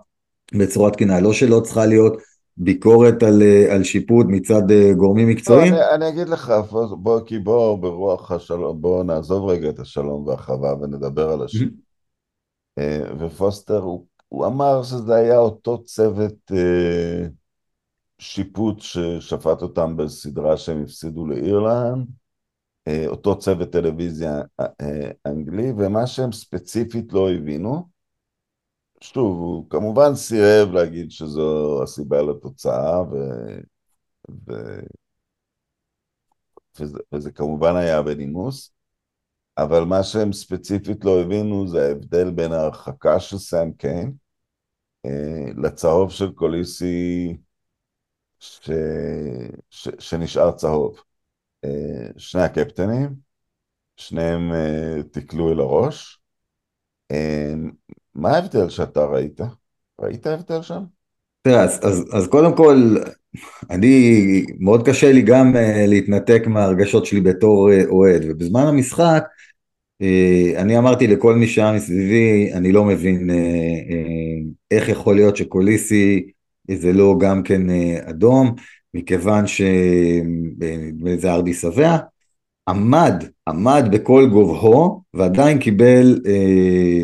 בצורה 0.54 0.92
תקינה, 0.92 1.20
לא 1.20 1.34
שלא 1.34 1.60
צריכה 1.60 1.86
להיות 1.86 2.22
ביקורת 2.58 3.24
על, 3.24 3.42
אה, 3.42 3.76
על 3.76 3.84
שיפוט 3.84 4.26
מצד 4.30 4.62
גורמים 4.98 5.28
מקצועיים. 5.28 5.74
לא, 5.74 5.78
אני, 5.78 5.96
אני 5.96 6.10
אגיד 6.10 6.30
לך, 6.30 6.54
בוא, 7.00 7.20
כי 7.26 7.40
בוא 7.40 7.80
ברוח 7.80 8.32
השלום, 8.32 8.82
בוא 8.82 9.04
נעזוב 9.04 9.50
רגע 9.50 9.70
את 9.70 9.80
השלום 9.80 10.28
והחווה 10.28 10.74
ונדבר 10.74 11.30
על 11.30 11.44
השיפוט. 11.44 11.80
ופוסטר, 13.20 13.80
הוא, 13.80 14.06
הוא 14.28 14.46
אמר 14.46 14.84
שזה 14.84 15.16
היה 15.16 15.38
אותו 15.38 15.84
צוות 15.84 16.52
שיפוט 18.20 18.80
ששפט 18.80 19.62
אותם 19.62 19.98
בסדרה 19.98 20.58
שהם 20.58 20.84
הפסידו 20.84 21.28
לאירלנד, 21.28 22.08
אה, 22.88 23.08
אותו 23.08 23.40
צוות 23.40 23.70
טלוויזיה 23.70 24.42
אה, 24.60 25.12
אנגלי, 25.26 25.72
ומה 25.78 26.08
שהם 26.08 26.32
ספציפית 26.32 27.14
לא 27.14 27.32
הבינו, 27.32 27.88
שוב, 29.02 29.38
הוא 29.40 29.70
כמובן 29.70 30.16
סירב 30.16 30.72
להגיד 30.72 31.12
שזו 31.12 31.80
הסיבה 31.84 32.22
לתוצאה, 32.22 33.02
ו... 33.02 33.16
ו... 34.48 34.54
וזה, 36.80 36.98
וזה 37.14 37.32
כמובן 37.32 37.76
היה 37.76 38.02
בנימוס, 38.02 38.74
אבל 39.58 39.84
מה 39.84 40.04
שהם 40.04 40.34
ספציפית 40.34 41.06
לא 41.06 41.22
הבינו 41.22 41.68
זה 41.68 41.88
ההבדל 41.88 42.32
בין 42.32 42.52
ההרחקה 42.52 43.20
של 43.20 43.38
סאם 43.38 43.74
קיין 43.74 44.14
אה, 45.06 45.46
לצהוב 45.64 46.12
של 46.12 46.32
קוליסי 46.32 47.38
ש... 48.40 48.70
ש... 49.70 49.90
שנשאר 50.00 50.52
צהוב. 50.52 51.02
אה, 51.66 52.10
שני 52.18 52.42
הקפטנים, 52.42 53.16
שניהם 53.98 54.52
אה, 54.54 55.04
תיקלו 55.12 55.54
אל 55.54 55.60
הראש. 55.60 56.20
מה 58.18 58.30
ההבדל 58.30 58.70
שאתה 58.70 59.06
ראית? 59.06 59.42
ראית 60.02 60.28
הבדל 60.28 60.62
שם? 60.62 60.84
תראה, 61.42 61.64
אז, 61.64 61.80
אז, 61.84 62.06
אז 62.14 62.28
קודם 62.28 62.56
כל, 62.56 62.96
אני, 63.70 64.46
מאוד 64.60 64.86
קשה 64.86 65.12
לי 65.12 65.22
גם 65.22 65.56
להתנתק 65.88 66.44
מהרגשות 66.48 67.06
שלי 67.06 67.22
בתור 67.22 67.70
אוהד, 67.86 68.22
ובזמן 68.30 68.68
המשחק, 68.68 69.24
אני 70.58 70.78
אמרתי 70.78 71.08
לכל 71.08 71.36
מי 71.36 71.48
שהיה 71.48 71.72
מסביבי, 71.72 72.54
אני 72.54 72.72
לא 72.72 72.84
מבין 72.84 73.30
איך 74.72 74.90
יכול 74.90 75.16
להיות 75.16 75.38
שקוליסי 75.38 76.32
זה 76.76 76.94
לא 76.94 77.16
גם 77.20 77.44
כן 77.44 77.70
אה, 77.70 78.10
אדום, 78.10 78.56
מכיוון 78.94 79.48
שזה 79.48 81.32
ארדי 81.34 81.54
שבע, 81.54 81.98
עמד, 82.70 83.24
עמד 83.48 83.84
בכל 83.92 84.28
גובהו 84.32 85.02
ועדיין 85.14 85.60
קיבל 85.60 86.22
אה, 86.26 87.04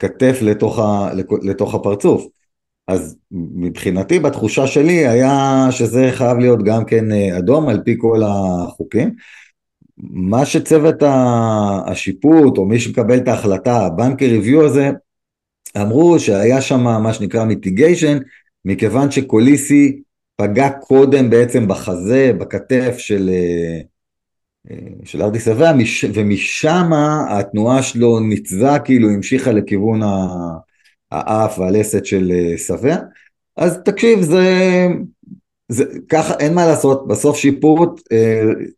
כתף 0.00 0.38
לתוך, 0.42 0.78
ה, 0.78 1.10
לתוך 1.42 1.74
הפרצוף. 1.74 2.26
אז 2.88 3.16
מבחינתי, 3.30 4.18
בתחושה 4.18 4.66
שלי, 4.66 5.06
היה 5.06 5.66
שזה 5.70 6.08
חייב 6.12 6.38
להיות 6.38 6.64
גם 6.64 6.84
כן 6.84 7.12
אה, 7.12 7.38
אדום 7.38 7.68
על 7.68 7.80
פי 7.84 7.94
כל 7.98 8.22
החוקים. 8.26 9.14
מה 9.98 10.46
שצוות 10.46 11.02
השיפוט, 11.86 12.58
או 12.58 12.66
מי 12.66 12.80
שמקבל 12.80 13.16
את 13.16 13.28
ההחלטה, 13.28 13.86
הבנקר 13.86 14.26
ריוויו 14.26 14.66
הזה, 14.66 14.90
אמרו 15.80 16.18
שהיה 16.18 16.60
שם 16.60 16.80
מה 16.80 17.12
שנקרא 17.12 17.44
מיטיגיישן, 17.44 18.18
מכיוון 18.64 19.10
שקוליסי 19.10 20.02
פגע 20.36 20.70
קודם 20.70 21.30
בעצם 21.30 21.68
בחזה, 21.68 22.32
בכתף 22.38 22.94
של, 22.98 23.30
אה, 23.32 23.80
של 25.04 25.22
ארדי 25.22 25.40
שבע, 25.40 25.72
ומשם 26.14 26.90
התנועה 27.30 27.82
שלו 27.82 28.20
ניצזה, 28.20 28.78
כאילו 28.84 29.10
המשיכה 29.10 29.52
לכיוון 29.52 30.00
האף 31.12 31.58
והלסת 31.58 32.06
של 32.06 32.32
אה, 32.34 32.58
שבע. 32.58 32.96
אז 33.56 33.78
תקשיב, 33.84 34.20
זה, 34.20 34.46
זה 35.68 35.84
ככה, 36.08 36.34
אין 36.34 36.54
מה 36.54 36.66
לעשות, 36.66 37.08
בסוף 37.08 37.36
שיפוט 37.36 38.00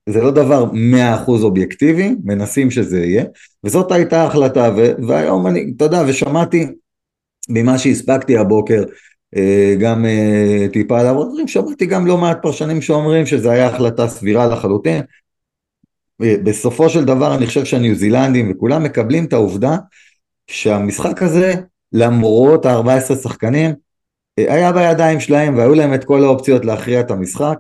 זה 0.09 0.21
לא 0.21 0.31
דבר 0.31 0.65
מאה 0.73 1.15
אחוז 1.15 1.45
אובייקטיבי, 1.45 2.15
מנסים 2.25 2.71
שזה 2.71 3.01
יהיה, 3.01 3.25
וזאת 3.65 3.93
הייתה 3.93 4.23
ההחלטה, 4.23 4.75
והיום 5.09 5.47
אני, 5.47 5.73
אתה 5.77 5.85
יודע, 5.85 6.03
ושמעתי 6.07 6.67
ממה 7.49 7.79
שהספקתי 7.79 8.37
הבוקר, 8.37 8.85
אה, 9.37 9.77
גם 9.81 10.05
אה, 10.07 10.67
טיפה 10.73 11.01
על 11.01 11.07
דברים, 11.13 11.49
שמעתי 11.49 11.87
גם 11.87 12.07
לא 12.07 12.19
מעט 12.19 12.39
פרשנים 12.43 12.83
שאומרים 12.83 13.27
שזו 13.27 13.51
הייתה 13.51 13.75
החלטה 13.75 14.09
סבירה 14.09 14.47
לחלוטין. 14.47 15.03
אה, 16.23 16.35
בסופו 16.45 16.89
של 16.89 17.05
דבר 17.05 17.35
אני 17.35 17.47
חושב 17.47 17.65
שהניו 17.65 17.95
זילנדים 17.95 18.51
וכולם 18.51 18.83
מקבלים 18.83 19.25
את 19.25 19.33
העובדה 19.33 19.77
שהמשחק 20.47 21.23
הזה, 21.23 21.55
למרות 21.93 22.67
ה-14 22.67 23.15
שחקנים, 23.15 23.71
היה 24.37 24.73
בידיים 24.73 25.21
שלהם 25.21 25.57
והיו 25.57 25.75
להם 25.75 25.95
את 25.95 26.05
כל 26.05 26.25
האופציות 26.25 26.65
להכריע 26.65 27.01
את 27.01 27.11
המשחק. 27.11 27.59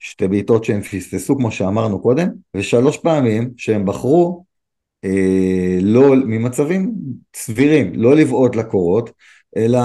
שתי 0.00 0.28
בעיטות 0.28 0.64
שהם 0.64 0.80
פספסו 0.82 1.36
כמו 1.36 1.50
שאמרנו 1.50 2.02
קודם, 2.02 2.28
ושלוש 2.56 2.96
פעמים 2.96 3.50
שהם 3.56 3.84
בחרו 3.84 4.44
לא, 5.80 6.16
ממצבים 6.16 6.92
סבירים, 7.36 7.92
לא 7.94 8.16
לבעוט 8.16 8.56
לקורות, 8.56 9.10
אלא 9.56 9.80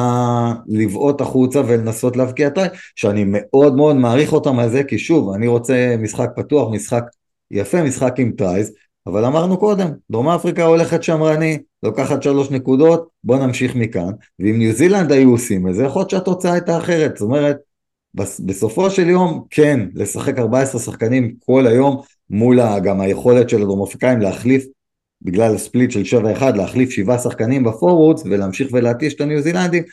לבעוט 0.68 1.22
החוצה 1.22 1.62
ולנסות 1.68 2.18
להבקיע 2.18 2.50
try, 2.50 2.68
שאני 2.96 3.26
מאוד 3.28 3.76
מאוד 3.76 3.96
מעריך 3.96 4.34
אותם 4.34 4.60
על 4.60 4.70
זה, 4.70 4.84
כי 4.84 5.00
שוב, 5.00 5.34
אני 5.34 5.48
רוצה 5.48 5.96
משחק 6.00 6.30
פתוח, 6.36 6.72
משחק 6.72 7.04
יפה, 7.52 7.84
משחק 7.84 8.14
עם 8.18 8.32
tries, 8.32 8.74
אבל 9.08 9.26
אמרנו 9.26 9.58
קודם, 9.58 9.90
דרום 10.12 10.30
אפריקה 10.30 10.64
הולכת 10.64 11.04
שמרני, 11.04 11.58
לוקחת 11.84 12.24
שלוש 12.24 12.52
נקודות, 12.52 13.08
בוא 13.24 13.38
נמשיך 13.38 13.76
מכאן, 13.76 14.12
ואם 14.40 14.58
ניו 14.58 14.74
זילנד 14.74 15.12
היו 15.12 15.32
עושים 15.32 15.68
את 15.68 15.76
זה, 15.76 15.84
יכול 15.84 16.00
להיות 16.00 16.10
שהתוצאה 16.10 16.54
הייתה 16.54 16.78
אחרת, 16.78 17.18
זאת 17.18 17.22
אומרת, 17.22 17.58
בסופו 18.40 18.90
של 18.90 19.10
יום, 19.10 19.44
כן, 19.50 19.80
לשחק 19.96 20.40
14 20.40 20.82
שחקנים 20.82 21.36
כל 21.46 21.68
היום, 21.68 22.02
מול 22.30 22.80
גם 22.80 23.02
היכולת 23.02 23.50
של 23.50 23.62
הדרום 23.62 23.84
אפריקאים 23.84 24.22
להחליף 24.22 24.66
בגלל 25.22 25.56
ה 25.56 25.62
split 25.62 25.92
של 25.92 26.22
7-1 26.40 26.44
להחליף 26.56 26.90
שבעה 26.90 27.18
שחקנים 27.18 27.64
ב 27.64 27.71
forwards 27.71 28.24
ולהמשיך 28.26 28.70
ולהתיש 28.72 29.14
את 29.14 29.22
הניו 29.22 29.42
זילנדים 29.42 29.84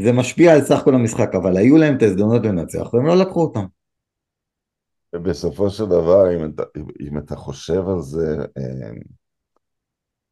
זה 0.00 0.12
משפיע 0.12 0.52
על 0.52 0.64
סך 0.64 0.80
כל 0.84 0.94
המשחק 0.94 1.34
אבל 1.34 1.56
היו 1.56 1.76
להם 1.76 1.96
את 1.96 2.02
ההזדמנות 2.02 2.46
לנצח 2.46 2.94
והם 2.94 3.06
לא 3.06 3.16
לקחו 3.16 3.40
אותם. 3.40 3.64
בסופו 5.22 5.70
של 5.70 5.84
דבר 5.86 6.36
אם 6.36 6.44
אתה, 6.44 6.62
אם 7.00 7.18
אתה 7.18 7.36
חושב 7.36 7.88
על 7.88 8.00
זה 8.00 8.36
אה, 8.58 8.90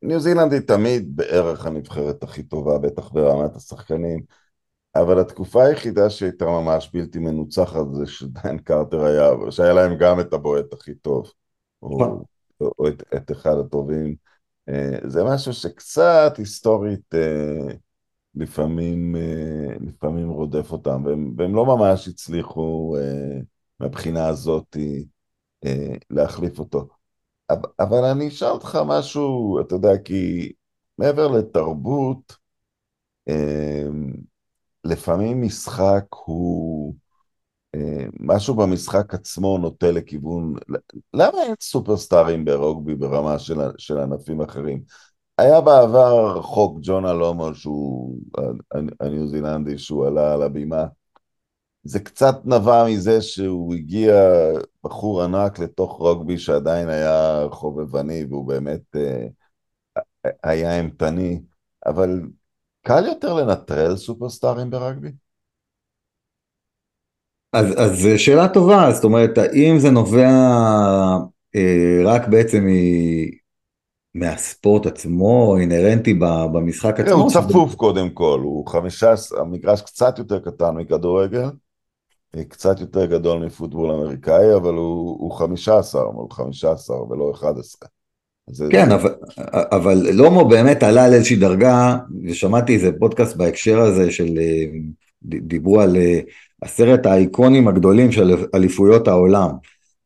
ניו 0.02 0.20
זילנד 0.20 0.52
היא 0.52 0.60
תמיד 0.60 1.16
בערך 1.16 1.66
הנבחרת 1.66 2.22
הכי 2.22 2.42
טובה 2.42 2.78
בטח 2.78 3.12
ברמת 3.12 3.56
השחקנים 3.56 4.20
אבל 4.94 5.20
התקופה 5.20 5.64
היחידה 5.64 6.10
שהייתה 6.10 6.44
ממש 6.44 6.90
בלתי 6.94 7.18
מנוצחת 7.18 7.86
זה 7.92 8.06
שדיין 8.06 8.58
קרטר 8.58 9.04
היה 9.04 9.30
שהיה 9.50 9.72
להם 9.72 9.96
גם 9.98 10.20
את 10.20 10.32
הבועט 10.32 10.72
הכי 10.72 10.94
טוב 10.94 11.32
או, 11.82 11.98
נכון. 12.00 12.22
או 12.60 12.88
את, 12.88 13.02
את 13.16 13.30
אחד 13.30 13.58
הטובים 13.58 14.14
אה, 14.68 14.98
זה 15.04 15.24
משהו 15.24 15.52
שקצת 15.52 16.34
היסטורית 16.38 17.14
אה, 17.14 17.74
לפעמים, 18.34 19.16
אה, 19.16 19.74
לפעמים 19.80 20.28
רודף 20.30 20.72
אותם, 20.72 21.02
והם, 21.04 21.34
והם 21.36 21.54
לא 21.54 21.66
ממש 21.66 22.08
הצליחו 22.08 22.96
מהבחינה 23.81 24.29
הזאת 24.29 24.76
להחליף 26.11 26.59
אותו. 26.59 26.88
אבל 27.81 28.05
אני 28.05 28.29
אשאל 28.29 28.49
אותך 28.49 28.79
משהו, 28.87 29.61
אתה 29.61 29.75
יודע, 29.75 29.99
כי 30.05 30.52
מעבר 30.99 31.29
לתרבות, 31.29 32.37
לפעמים 34.85 35.43
משחק 35.43 36.05
הוא... 36.11 36.95
משהו 38.21 38.55
במשחק 38.55 39.14
עצמו 39.14 39.59
נוטה 39.59 39.91
לכיוון, 39.91 40.55
למה 41.14 41.43
אין 41.43 41.55
סופרסטארים 41.61 42.45
ברוגבי 42.45 42.95
ברמה 42.95 43.38
של, 43.38 43.59
של 43.79 43.99
ענפים 43.99 44.41
אחרים? 44.41 44.83
היה 45.38 45.61
בעבר 45.61 46.43
חוק 46.43 46.79
ג'ון 46.83 47.07
אלומו 47.07 47.55
שהוא 47.55 48.19
הניו 49.00 49.29
זילנדי 49.29 49.79
שהוא 49.79 50.07
עלה 50.07 50.35
על 50.35 50.43
הבימה 50.43 50.85
זה 51.84 52.00
קצת 52.00 52.36
נבע 52.44 52.84
מזה 52.88 53.22
שהוא 53.22 53.74
הגיע 53.74 54.14
בחור 54.84 55.22
ענק 55.22 55.58
לתוך 55.58 55.92
רוגבי 55.92 56.38
שעדיין 56.38 56.88
היה 56.88 57.46
חובבני 57.50 58.24
והוא 58.24 58.48
באמת 58.48 58.96
אה, 58.96 59.26
היה 60.42 60.76
אימתני 60.76 61.40
אבל 61.86 62.20
קל 62.86 63.06
יותר 63.06 63.34
לנטרל 63.34 63.96
סופרסטארים 63.96 64.70
ברגבי? 64.70 65.10
אז, 67.52 67.66
אז 67.78 68.06
שאלה 68.16 68.48
טובה, 68.48 68.90
זאת 68.92 69.04
אומרת, 69.04 69.38
האם 69.38 69.78
זה 69.78 69.90
נובע 69.90 70.28
אה, 71.56 72.02
רק 72.04 72.28
בעצם 72.28 72.66
מ... 72.66 72.70
מהספורט 74.14 74.86
עצמו, 74.86 75.56
אינהרנטי 75.60 76.14
במשחק 76.52 77.00
עצמו? 77.00 77.14
הוא 77.14 77.30
צפוף 77.30 77.74
קודם 77.74 78.10
כל, 78.10 78.40
הוא 78.42 78.66
חמישה, 78.66 79.14
המגרש 79.40 79.82
קצת 79.82 80.18
יותר 80.18 80.38
קטן 80.38 80.76
מכדורגל, 80.76 81.50
קצת 82.48 82.80
יותר 82.80 83.06
גדול 83.06 83.44
מפוטבול 83.46 83.90
אמריקאי, 83.90 84.54
אבל 84.54 84.74
הוא, 84.74 85.16
הוא 85.20 85.32
15 85.32 86.12
מול 86.12 86.26
15 86.30 87.02
ולא 87.02 87.30
11. 87.34 87.88
זה, 88.50 88.66
כן, 88.70 88.88
זה... 88.88 88.94
אבל, 88.94 89.14
אבל 89.52 90.10
לומו 90.12 90.48
באמת 90.48 90.82
עלה 90.82 91.04
על 91.04 91.12
איזושהי 91.14 91.36
דרגה, 91.36 91.96
ושמעתי 92.24 92.74
איזה 92.74 92.90
פודקאסט 92.98 93.36
בהקשר 93.36 93.80
הזה 93.80 94.10
של, 94.10 94.38
אה, 94.38 94.64
דיברו 95.24 95.80
על 95.80 95.96
אה, 95.96 96.20
עשרת 96.60 97.06
האיקונים 97.06 97.68
הגדולים 97.68 98.12
של 98.12 98.46
אליפויות 98.54 99.08
העולם. 99.08 99.50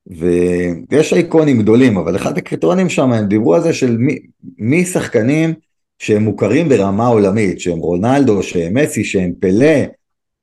ויש 0.06 1.12
איקונים 1.12 1.59
גדולים, 1.59 1.97
אבל 1.97 2.16
אחד 2.16 2.38
הקריטריונים 2.38 2.88
שם, 2.88 3.12
הם 3.12 3.26
דיברו 3.26 3.54
על 3.54 3.62
זה 3.62 3.73
של 3.73 3.97
מי, 3.97 4.18
מי 4.59 4.85
שחקנים 4.85 5.54
שהם 5.99 6.23
מוכרים 6.23 6.68
ברמה 6.68 7.06
עולמית, 7.06 7.61
שהם 7.61 7.78
רונלדו, 7.78 8.42
שהם 8.42 8.75
מסי, 8.75 9.04
שהם 9.04 9.33
פלא, 9.40 9.85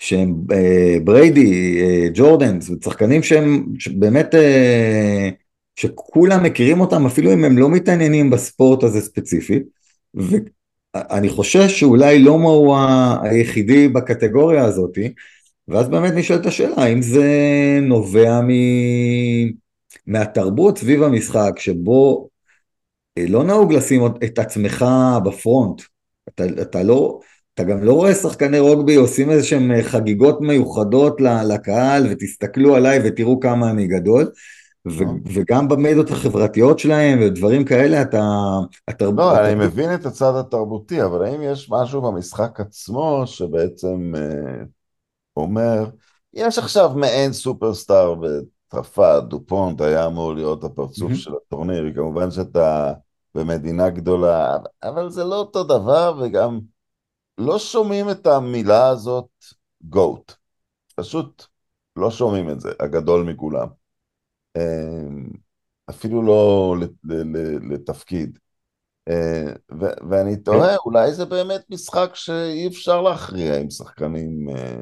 שהם 0.03 0.35
אה, 0.51 0.97
בריידי, 1.03 1.81
אה, 1.81 2.07
ג'ורדן, 2.13 2.59
שחקנים 2.83 3.23
שהם 3.23 3.65
באמת, 3.95 4.35
אה, 4.35 5.29
שכולם 5.75 6.43
מכירים 6.43 6.81
אותם, 6.81 7.05
אפילו 7.05 7.33
אם 7.33 7.43
הם 7.43 7.57
לא 7.57 7.69
מתעניינים 7.69 8.29
בספורט 8.29 8.83
הזה 8.83 9.01
ספציפית, 9.01 9.63
ואני 10.13 11.29
חושש 11.29 11.79
שאולי 11.79 12.19
לומו 12.19 12.49
הוא 12.49 12.77
היחידי 13.21 13.87
בקטגוריה 13.87 14.65
הזאתי, 14.65 15.13
ואז 15.67 15.89
באמת 15.89 16.13
נשאלת 16.13 16.45
השאלה, 16.45 16.75
האם 16.77 17.01
זה 17.01 17.29
נובע 17.81 18.41
מ... 18.41 18.49
מהתרבות 20.07 20.77
סביב 20.77 21.03
המשחק, 21.03 21.51
שבו 21.57 22.27
אה, 23.17 23.25
לא 23.27 23.43
נהוג 23.43 23.73
לשים 23.73 24.01
את 24.05 24.39
עצמך 24.39 24.85
בפרונט. 25.25 25.81
אתה, 26.29 26.43
אתה 26.61 26.83
לא, 26.83 27.19
אתה 27.53 27.63
גם 27.63 27.83
לא 27.83 27.93
רואה 27.93 28.13
שחקני 28.13 28.59
רוגבי 28.59 28.95
עושים 28.95 29.29
איזה 29.29 29.43
שהם 29.43 29.71
אה, 29.71 29.83
חגיגות 29.83 30.41
מיוחדות 30.41 31.21
לקהל, 31.21 32.07
ותסתכלו 32.11 32.75
עליי 32.75 32.99
ותראו 33.03 33.39
כמה 33.39 33.69
אני 33.69 33.87
גדול. 33.87 34.31
ו- 34.87 35.03
לא. 35.03 35.11
וגם 35.33 35.67
במדיות 35.67 36.11
החברתיות 36.11 36.79
שלהם 36.79 37.19
ודברים 37.21 37.65
כאלה 37.65 38.01
אתה... 38.01 38.23
התרב... 38.87 39.19
לא, 39.19 39.33
אתה... 39.33 39.47
אני 39.47 39.55
מבין 39.55 39.93
את 39.93 40.05
הצד 40.05 40.35
התרבותי, 40.35 41.03
אבל 41.03 41.25
האם 41.25 41.41
יש 41.41 41.69
משהו 41.71 42.01
במשחק 42.01 42.59
עצמו 42.59 43.23
שבעצם 43.25 44.13
אה, 44.15 44.63
אומר, 45.37 45.85
יש 46.33 46.57
עכשיו 46.59 46.91
מעין 46.95 47.33
סופרסטאר 47.33 48.15
בצרפת, 48.15 49.23
דופונט 49.27 49.81
היה 49.81 50.05
אמור 50.05 50.33
להיות 50.33 50.63
הפרצוף 50.63 51.11
mm-hmm. 51.11 51.15
של 51.15 51.31
הטורניר, 51.47 51.93
כמובן 51.95 52.31
שאתה 52.31 52.93
במדינה 53.35 53.89
גדולה, 53.89 54.57
אבל 54.83 55.09
זה 55.09 55.23
לא 55.23 55.35
אותו 55.35 55.63
דבר, 55.63 56.19
וגם 56.21 56.59
לא 57.37 57.59
שומעים 57.59 58.09
את 58.09 58.27
המילה 58.27 58.87
הזאת 58.87 59.29
גוט. 59.81 60.33
פשוט 60.95 61.45
לא 61.95 62.11
שומעים 62.11 62.49
את 62.49 62.59
זה, 62.59 62.69
הגדול 62.79 63.23
מכולם. 63.23 63.67
אמ, 64.57 65.29
אפילו 65.89 66.21
לא 66.21 66.75
לתפקיד. 67.69 68.39
אה, 69.09 69.53
ואני 70.09 70.37
תוהה. 70.37 70.75
אולי 70.85 71.13
זה 71.13 71.25
באמת 71.25 71.61
משחק 71.69 72.11
שאי 72.13 72.67
אפשר 72.67 73.01
להכריע 73.01 73.57
עם 73.59 73.69
שחקנים 73.69 74.49
אה, 74.49 74.81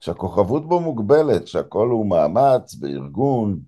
שהכוכבות 0.00 0.68
בו 0.68 0.80
מוגבלת, 0.80 1.46
שהכל 1.46 1.88
הוא 1.88 2.10
מאמץ 2.10 2.76
וארגון. 2.80 3.60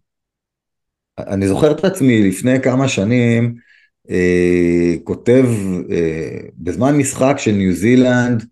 אני 1.19 1.49
זוכר 1.49 1.73
את 1.73 1.85
עצמי 1.85 2.29
לפני 2.29 2.63
כמה 2.63 2.89
שנים 2.89 3.55
כותב 5.05 5.45
אה, 5.91 6.39
בזמן 6.59 6.97
משחק 6.97 7.35
של 7.39 7.53
ניו 7.53 7.73
זילנד, 7.73 8.45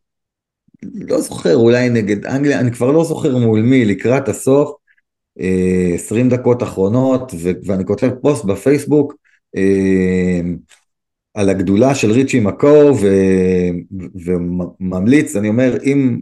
לא 0.82 1.20
זוכר, 1.20 1.56
אולי 1.56 1.88
נגד 1.88 2.26
אנגליה, 2.26 2.60
אני 2.60 2.72
כבר 2.72 2.92
לא 2.92 3.04
זוכר 3.04 3.38
מול 3.38 3.62
מי, 3.62 3.84
לקראת 3.84 4.28
הסוף, 4.28 4.70
אה, 5.40 5.90
20 5.94 6.28
דקות 6.28 6.62
אחרונות, 6.62 7.32
ו- 7.38 7.50
ואני 7.64 7.84
כותב 7.84 8.10
פוסט 8.22 8.44
בפייסבוק 8.44 9.14
אה, 9.56 10.40
על 11.34 11.48
הגדולה 11.48 11.94
של 11.94 12.10
ריצ'י 12.10 12.40
מקו, 12.40 12.92
וממליץ, 14.14 15.36
אני 15.36 15.48
אומר, 15.48 15.76
אם 15.84 16.20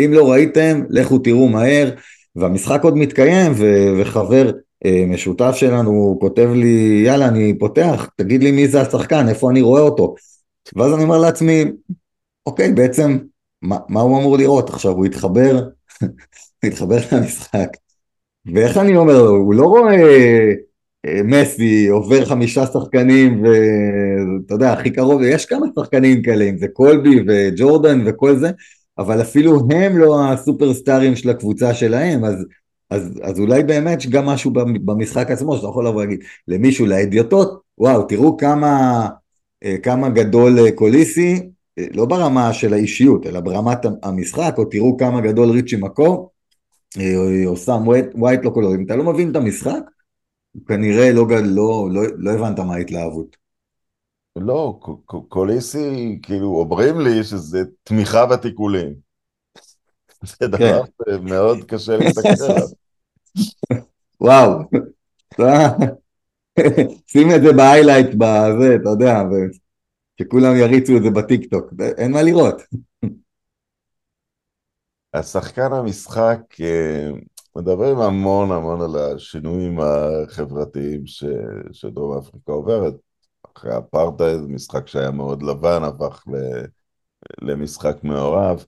אם 0.00 0.12
לא 0.12 0.30
ראיתם, 0.30 0.82
לכו 0.90 1.18
תראו 1.18 1.48
מהר, 1.48 1.90
והמשחק 2.36 2.80
עוד 2.82 2.96
מתקיים, 2.96 3.52
ו- 3.56 4.00
וחבר 4.00 4.46
אה, 4.46 4.52
משותף 4.86 5.52
שלנו 5.54 6.18
כותב 6.20 6.48
לי, 6.54 7.02
יאללה, 7.06 7.28
אני 7.28 7.58
פותח, 7.58 8.08
תגיד 8.16 8.42
לי 8.42 8.50
מי 8.50 8.68
זה 8.68 8.80
השחקן, 8.80 9.28
איפה 9.28 9.50
אני 9.50 9.60
רואה 9.60 9.80
אותו. 9.82 10.14
ואז 10.76 10.94
אני 10.94 11.02
אומר 11.02 11.18
לעצמי, 11.18 11.64
אוקיי, 12.46 12.72
בעצם, 12.72 13.18
מה, 13.62 13.78
מה 13.88 14.00
הוא 14.00 14.18
אמור 14.18 14.38
לראות? 14.38 14.70
עכשיו, 14.70 14.92
הוא 14.92 15.06
התחבר, 15.06 15.68
הוא 16.00 16.08
התחבר 16.70 16.98
למשחק. 17.12 17.68
ואיך 18.54 18.76
אני 18.76 18.96
אומר 18.96 19.22
לו, 19.22 19.30
הוא 19.30 19.54
לא 19.54 19.64
רואה 19.64 19.94
אה, 21.06 21.22
מסי 21.24 21.88
עובר 21.88 22.24
חמישה 22.24 22.66
שחקנים 22.66 23.42
ואתה 23.42 24.54
יודע, 24.54 24.72
הכי 24.72 24.90
קרוב, 24.90 25.22
יש 25.22 25.46
כמה 25.46 25.66
שחקנים 25.78 26.22
כאלה, 26.22 26.44
אם 26.44 26.58
זה 26.58 26.66
קולבי 26.72 27.20
וג'ורדן 27.28 28.02
וכל 28.06 28.36
זה, 28.36 28.50
אבל 28.98 29.22
אפילו 29.22 29.60
הם 29.70 29.98
לא 29.98 30.32
הסופרסטארים 30.32 31.16
של 31.16 31.30
הקבוצה 31.30 31.74
שלהם, 31.74 32.24
אז, 32.24 32.44
אז, 32.90 33.20
אז 33.22 33.40
אולי 33.40 33.62
באמת 33.62 33.98
יש 33.98 34.06
גם 34.06 34.26
משהו 34.26 34.52
במשחק 34.84 35.30
עצמו 35.30 35.56
שאתה 35.56 35.66
יכול 35.66 35.86
לבוא 35.86 36.02
להגיד 36.02 36.20
למישהו, 36.48 36.86
לאדיוטות, 36.86 37.60
וואו, 37.78 38.02
תראו 38.02 38.36
כמה, 38.36 39.06
אה, 39.64 39.76
כמה 39.82 40.08
גדול 40.08 40.58
אה, 40.58 40.72
קוליסי, 40.72 41.50
אה, 41.78 41.84
לא 41.94 42.06
ברמה 42.06 42.52
של 42.52 42.72
האישיות, 42.72 43.26
אלא 43.26 43.40
ברמת 43.40 43.78
המשחק, 44.02 44.54
או 44.58 44.64
תראו 44.64 44.96
כמה 44.96 45.20
גדול 45.20 45.50
ריצ'י 45.50 45.76
מקו, 45.76 46.30
או 47.46 47.56
סאם 47.56 47.88
ווייט 48.14 48.44
לא 48.44 48.50
כולו, 48.50 48.74
אם 48.74 48.84
אתה 48.86 48.96
לא 48.96 49.04
מבין 49.04 49.30
את 49.30 49.36
המשחק, 49.36 49.80
כנראה 50.68 51.12
לא, 51.12 51.26
לא, 51.44 51.88
לא, 51.92 52.02
לא 52.16 52.30
הבנת 52.30 52.58
מה 52.58 52.74
ההתלהבות. 52.74 53.36
לא, 54.36 54.80
קוליסי, 55.28 56.18
כאילו, 56.22 56.46
אומרים 56.46 57.00
לי 57.00 57.24
שזה 57.24 57.62
תמיכה 57.84 58.26
בתיקולים. 58.26 59.07
זה 60.22 60.48
דבר 60.48 60.82
כן. 60.84 61.22
מאוד 61.22 61.64
קשה 61.64 61.96
להסתכל 61.96 62.44
עליו. 62.44 62.66
וואו, 64.20 64.58
שים 67.10 67.28
את 67.36 67.42
זה 67.42 67.52
ב 67.52 67.57
highlight 67.57 68.06
בזה, 68.14 68.76
אתה 68.82 68.88
יודע, 68.88 69.22
שכולם 70.20 70.56
יריצו 70.56 70.96
את 70.96 71.02
זה 71.02 71.10
בטיקטוק, 71.10 71.72
אין 71.98 72.12
מה 72.12 72.22
לראות. 72.22 72.62
השחקן 75.14 75.72
המשחק, 75.72 76.40
אה, 76.60 77.10
מדברים 77.56 77.98
המון 77.98 78.52
המון 78.52 78.80
על 78.80 78.96
השינויים 78.96 79.78
החברתיים 79.80 81.02
שדרום 81.72 82.18
אפריקה 82.18 82.52
עוברת. 82.52 82.94
אחרי 83.56 83.74
האפרטהייד, 83.74 84.40
משחק 84.40 84.86
שהיה 84.86 85.10
מאוד 85.10 85.42
לבן, 85.42 85.82
הפך 85.84 86.24
למשחק 87.42 87.96
מעורב, 88.02 88.64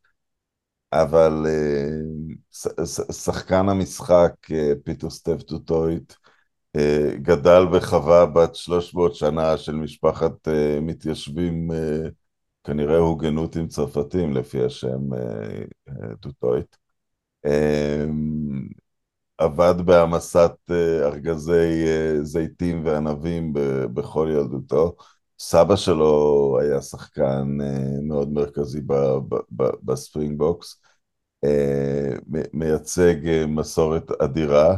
אבל 0.92 1.46
אה, 1.48 2.87
שחקן 3.12 3.68
המשחק, 3.68 4.33
אה, 4.50 4.72
פיטר 4.85 5.11
סטף 5.11 5.42
דו 5.42 5.62
טויט, 5.62 6.12
אה, 6.76 7.11
גדל 7.22 7.66
בחווה 7.72 8.26
בת 8.26 8.55
300 8.55 9.14
שנה 9.14 9.57
של 9.57 9.74
משפחת 9.74 10.48
מתיישבים, 10.83 11.68
כנראה 12.64 12.96
הוגנוטים 12.96 13.68
צרפתים 13.68 14.33
לפי 14.33 14.64
השם 14.64 15.00
דו 16.20 16.37
טויט. 16.37 16.76
עבד 19.38 19.74
בהעמסת 19.85 20.53
ארגזי 21.03 21.85
זיתים 22.22 22.85
וענבים 22.85 23.53
בכל 23.94 24.29
ילדותו. 24.33 24.96
סבא 25.42 25.76
שלו 25.76 26.59
היה 26.61 26.83
שחקן 26.83 27.59
אה, 27.62 28.00
מאוד 28.03 28.33
מרכזי 28.33 28.81
ב 29.85 30.38
Springboks, 30.38 30.83
מייצג 32.53 33.44
מסורת 33.48 34.11
אדירה, 34.22 34.76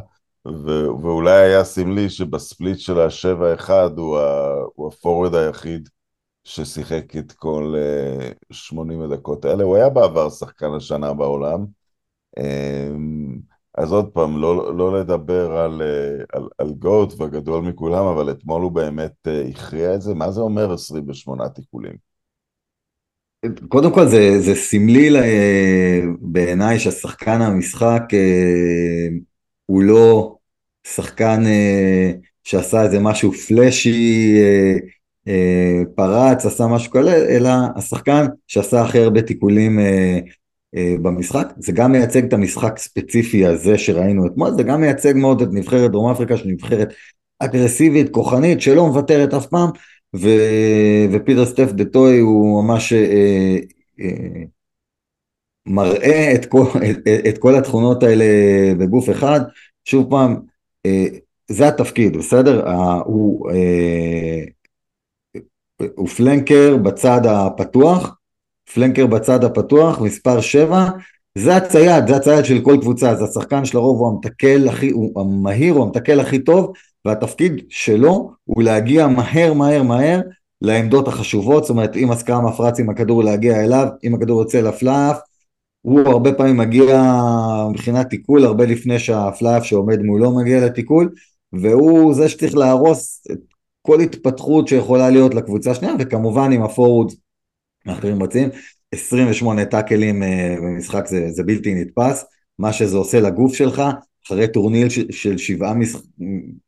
ואולי 1.02 1.30
היה 1.32 1.64
סמלי 1.64 2.10
שב 2.10 2.36
split 2.36 2.78
של 2.78 3.00
השבע 3.00 3.54
אחד 3.54 3.90
הוא 3.96 4.88
ה 4.88 4.94
forward 4.94 5.34
היחיד 5.34 5.88
ששיחק 6.44 7.16
את 7.16 7.32
כל 7.32 7.74
80 8.50 9.00
הדקות 9.00 9.44
האלה. 9.44 9.64
הוא 9.64 9.76
היה 9.76 9.88
בעבר 9.88 10.30
שחקן 10.30 10.74
השנה 10.76 11.12
בעולם. 11.14 11.66
אז 13.74 13.92
עוד 13.92 14.08
פעם, 14.08 14.38
לא, 14.38 14.76
לא 14.76 15.00
לדבר 15.00 15.56
על, 15.56 15.82
אה, 15.82 16.24
על, 16.32 16.48
על 16.58 16.72
גוט 16.72 17.20
והגדול 17.20 17.62
מכולם, 17.62 18.04
אבל 18.06 18.30
אתמול 18.30 18.62
הוא 18.62 18.72
באמת 18.72 19.12
אה, 19.26 19.42
הכריע 19.48 19.94
את 19.94 20.02
זה. 20.02 20.14
מה 20.14 20.30
זה 20.30 20.40
אומר 20.40 20.72
28 20.72 21.48
תיקולים? 21.48 22.12
קודם 23.68 23.94
כל 23.94 24.06
זה, 24.06 24.40
זה 24.40 24.54
סמלי 24.54 25.08
בעיניי 26.20 26.78
שהשחקן 26.78 27.42
המשחק 27.42 28.02
אה, 28.12 29.08
הוא 29.66 29.82
לא 29.82 30.36
שחקן 30.86 31.42
שעשה 32.44 32.82
איזה 32.82 33.00
משהו 33.00 33.32
פלאשי, 33.32 34.34
פרץ, 35.94 36.46
עשה 36.46 36.66
משהו 36.66 36.92
כאלה, 36.92 37.12
אלא 37.12 37.50
השחקן 37.76 38.26
שעשה 38.46 38.82
הכי 38.82 38.98
הרבה 38.98 39.22
תיקולים 39.22 39.78
במשחק, 40.74 41.52
זה 41.56 41.72
גם 41.72 41.92
מייצג 41.92 42.24
את 42.24 42.32
המשחק 42.32 42.78
ספציפי 42.78 43.46
הזה 43.46 43.78
שראינו 43.78 44.26
אתמול, 44.26 44.50
זה 44.54 44.62
גם 44.62 44.80
מייצג 44.80 45.12
מאוד 45.16 45.42
את 45.42 45.48
נבחרת 45.52 45.90
דרום 45.90 46.10
אפריקה 46.10 46.36
שנבחרת 46.36 46.88
אגרסיבית, 47.38 48.08
כוחנית, 48.08 48.60
שלא 48.60 48.86
מוותרת 48.86 49.34
אף 49.34 49.46
פעם, 49.46 49.70
ו... 50.16 50.28
ופיטר 51.12 51.46
סטף 51.46 51.72
דו 51.72 51.84
טויט 51.84 52.18
הוא 52.18 52.64
ממש 52.64 52.92
אה, 52.92 53.56
אה, 54.00 54.42
מראה 55.66 56.34
את 56.34 56.46
כל, 56.46 56.64
את, 56.90 56.96
את 57.28 57.38
כל 57.38 57.54
התכונות 57.54 58.02
האלה 58.02 58.24
בגוף 58.78 59.10
אחד, 59.10 59.40
שוב 59.84 60.10
פעם, 60.10 60.36
אה, 60.86 61.06
זה 61.48 61.68
התפקיד, 61.68 62.16
בסדר? 62.16 62.66
אה, 62.66 62.94
הוא, 62.94 63.50
אה, 63.50 64.44
הוא 65.94 66.08
פלנקר 66.08 66.76
בצד 66.76 67.20
הפתוח, 67.26 68.16
פלנקר 68.74 69.06
בצד 69.06 69.44
הפתוח, 69.44 70.00
מספר 70.00 70.40
7, 70.40 70.88
זה 71.38 71.56
הצייד, 71.56 72.06
זה 72.06 72.16
הצייד 72.16 72.44
של 72.44 72.60
כל 72.60 72.76
קבוצה, 72.80 73.14
זה 73.14 73.24
השחקן 73.24 73.64
של 73.64 73.76
הרוב, 73.76 73.98
הוא 73.98 74.08
המתקל 74.08 74.68
הכי, 74.68 74.90
הוא 74.90 75.20
המהיר, 75.20 75.74
הוא 75.74 75.84
המתקל 75.84 76.20
הכי 76.20 76.38
טוב, 76.38 76.72
והתפקיד 77.04 77.52
שלו 77.68 78.30
הוא 78.44 78.62
להגיע 78.62 79.06
מהר 79.06 79.52
מהר 79.52 79.82
מהר 79.82 80.20
לעמדות 80.62 81.08
החשובות, 81.08 81.64
זאת 81.64 81.70
אומרת 81.70 81.96
אם 81.96 82.10
עסקה 82.10 82.40
מפרץ 82.40 82.80
עם 82.80 82.90
הכדור 82.90 83.24
להגיע 83.24 83.64
אליו, 83.64 83.86
אם 84.04 84.14
הכדור 84.14 84.40
יוצא 84.40 84.60
לפלאף, 84.60 85.18
הוא 85.82 86.00
הרבה 86.00 86.32
פעמים 86.32 86.56
מגיע 86.56 87.12
מבחינת 87.70 88.10
תיקול 88.10 88.44
הרבה 88.44 88.66
לפני 88.66 88.98
שהפלאף 88.98 89.64
שעומד 89.64 90.02
מולו 90.02 90.36
מגיע 90.36 90.66
לתיקול, 90.66 91.10
והוא 91.52 92.14
זה 92.14 92.28
שצריך 92.28 92.54
להרוס 92.54 93.26
את 93.32 93.38
כל 93.82 94.00
התפתחות 94.00 94.68
שיכולה 94.68 95.10
להיות 95.10 95.34
לקבוצה 95.34 95.70
השנייה, 95.70 95.94
וכמובן 95.98 96.52
עם 96.52 96.62
ה 96.62 96.68
forwards 96.68 97.12
האחרים 97.86 98.22
רצים, 98.22 98.48
28 98.92 99.64
טאקלים 99.64 100.22
אה, 100.22 100.56
במשחק 100.58 101.06
זה, 101.06 101.30
זה 101.30 101.42
בלתי 101.42 101.74
נתפס, 101.74 102.24
מה 102.58 102.72
שזה 102.72 102.96
עושה 102.96 103.20
לגוף 103.20 103.54
שלך, 103.54 103.82
אחרי 104.26 104.48
טורניר 104.48 104.88
של 105.10 105.38
שבעה, 105.38 105.74
משח... 105.74 105.98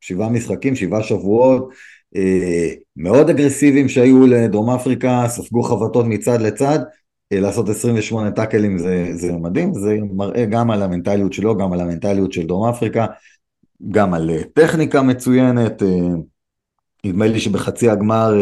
שבעה 0.01 0.29
משחקים, 0.29 0.75
שבעה 0.75 1.03
שבועות, 1.03 1.69
אה, 2.15 2.73
מאוד 2.97 3.29
אגרסיביים 3.29 3.89
שהיו 3.89 4.27
לדרום 4.27 4.69
אפריקה, 4.69 5.25
ספגו 5.27 5.63
חבטות 5.63 6.05
מצד 6.05 6.41
לצד, 6.41 6.79
אה, 7.33 7.39
לעשות 7.39 7.69
28 7.69 8.31
טאקלים 8.31 8.77
זה, 8.77 9.09
זה 9.13 9.31
מדהים, 9.31 9.73
זה 9.73 9.97
מראה 10.13 10.45
גם 10.45 10.71
על 10.71 10.83
המנטליות 10.83 11.33
שלו, 11.33 11.57
גם 11.57 11.73
על 11.73 11.81
המנטליות 11.81 12.33
של 12.33 12.47
דרום 12.47 12.69
אפריקה, 12.69 13.05
גם 13.91 14.13
על 14.13 14.29
אה, 14.29 14.43
טכניקה 14.53 15.01
מצוינת, 15.01 15.83
נדמה 17.05 17.27
לי 17.27 17.39
שבחצי 17.39 17.89
הגמר 17.89 18.33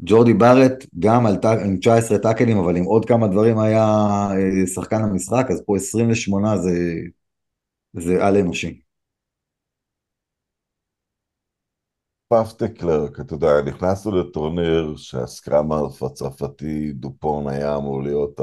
ג'ורדי 0.00 0.34
בארט 0.34 0.86
גם 0.98 1.26
על 1.26 1.36
עם 1.64 1.76
19 1.76 2.18
טאקלים, 2.18 2.58
אבל 2.58 2.76
עם 2.76 2.84
עוד 2.84 3.04
כמה 3.04 3.28
דברים 3.28 3.58
היה 3.58 3.86
שחקן 4.74 5.02
המשחק, 5.02 5.46
אז 5.50 5.62
פה 5.66 5.76
28 5.76 6.56
זה 6.58 6.72
זה 7.92 8.26
על 8.26 8.36
אנושי. 8.36 8.80
פאפטה 12.28 12.68
קלרק, 12.68 13.20
אתה 13.20 13.34
יודע, 13.34 13.62
נכנסנו 13.66 14.12
לטורניר 14.12 14.96
שהסקראמרף 14.96 16.02
הצרפתי 16.02 16.92
דופון 16.92 17.48
היה 17.48 17.76
אמור 17.76 18.02
להיות 18.02 18.40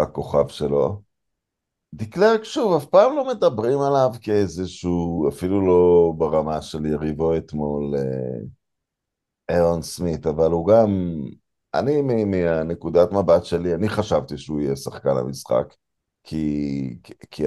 הכוכב 0.00 0.48
שלו. 0.48 1.02
דקלרק 1.94 2.44
שוב, 2.44 2.72
אף 2.72 2.84
פעם 2.84 3.16
לא 3.16 3.28
מדברים 3.28 3.80
עליו 3.80 4.10
כאיזשהו, 4.22 5.28
אפילו 5.28 5.66
לא 5.66 6.12
ברמה 6.18 6.62
של 6.62 6.86
יריבו 6.86 7.36
אתמול, 7.36 7.94
אה, 7.96 8.40
אירון 9.50 9.82
סמית, 9.82 10.26
אבל 10.26 10.50
הוא 10.50 10.66
גם, 10.68 11.20
אני 11.74 12.24
מהנקודת 12.24 13.12
מבט 13.12 13.44
שלי, 13.44 13.74
אני 13.74 13.88
חשבתי 13.88 14.38
שהוא 14.38 14.60
יהיה 14.60 14.76
שחקן 14.76 15.16
המשחק. 15.16 15.74
כי, 16.24 16.96
כי 17.30 17.44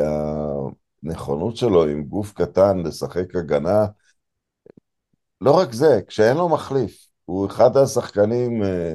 הנכונות 1.04 1.58
שלו 1.58 1.86
עם 1.86 2.04
גוף 2.04 2.34
קטן 2.34 2.80
לשחק 2.80 3.36
הגנה, 3.36 3.86
לא 5.42 5.52
רק 5.52 5.74
זה, 5.74 6.00
כשאין 6.08 6.38
לו 6.38 6.50
מחליף, 6.50 7.08
הוא 7.26 7.48
אחד 7.48 7.78
השחקנים, 7.78 8.64
אה, 8.64 8.94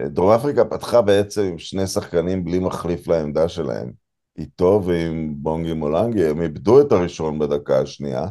דרום 0.00 0.30
אפריקה 0.30 0.64
פתחה 0.64 1.02
בעצם 1.02 1.42
עם 1.42 1.58
שני 1.58 1.86
שחקנים 1.86 2.44
בלי 2.44 2.58
מחליף 2.58 3.08
לעמדה 3.08 3.48
שלהם, 3.48 3.92
איתו 4.38 4.82
ועם 4.86 5.34
בונגי 5.36 5.72
מולנגי, 5.72 6.26
הם 6.26 6.42
איבדו 6.42 6.80
את 6.80 6.92
הראשון 6.92 7.38
בדקה 7.38 7.80
השנייה, 7.80 8.22
אה, 8.22 8.28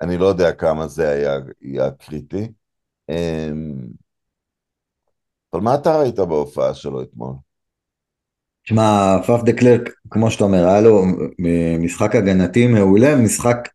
אני 0.00 0.18
לא 0.18 0.26
יודע 0.26 0.52
כמה 0.52 0.88
זה 0.88 1.08
היה, 1.08 1.38
היה 1.60 1.90
קריטי, 1.90 2.48
אה, 3.10 3.50
אבל 5.52 5.62
מה 5.62 5.74
אתה 5.74 6.00
ראית 6.00 6.18
בהופעה 6.18 6.74
שלו 6.74 7.02
אתמול? 7.02 7.32
שמע, 8.64 9.16
פאף 9.26 9.42
דה 9.42 9.52
קלרק, 9.52 9.90
כמו 10.10 10.30
שאתה 10.30 10.44
אומר, 10.44 10.66
היה 10.66 10.80
לו 10.80 11.04
משחק 11.78 12.14
הגנתי 12.14 12.66
מעולה, 12.66 13.16
משחק 13.16 13.68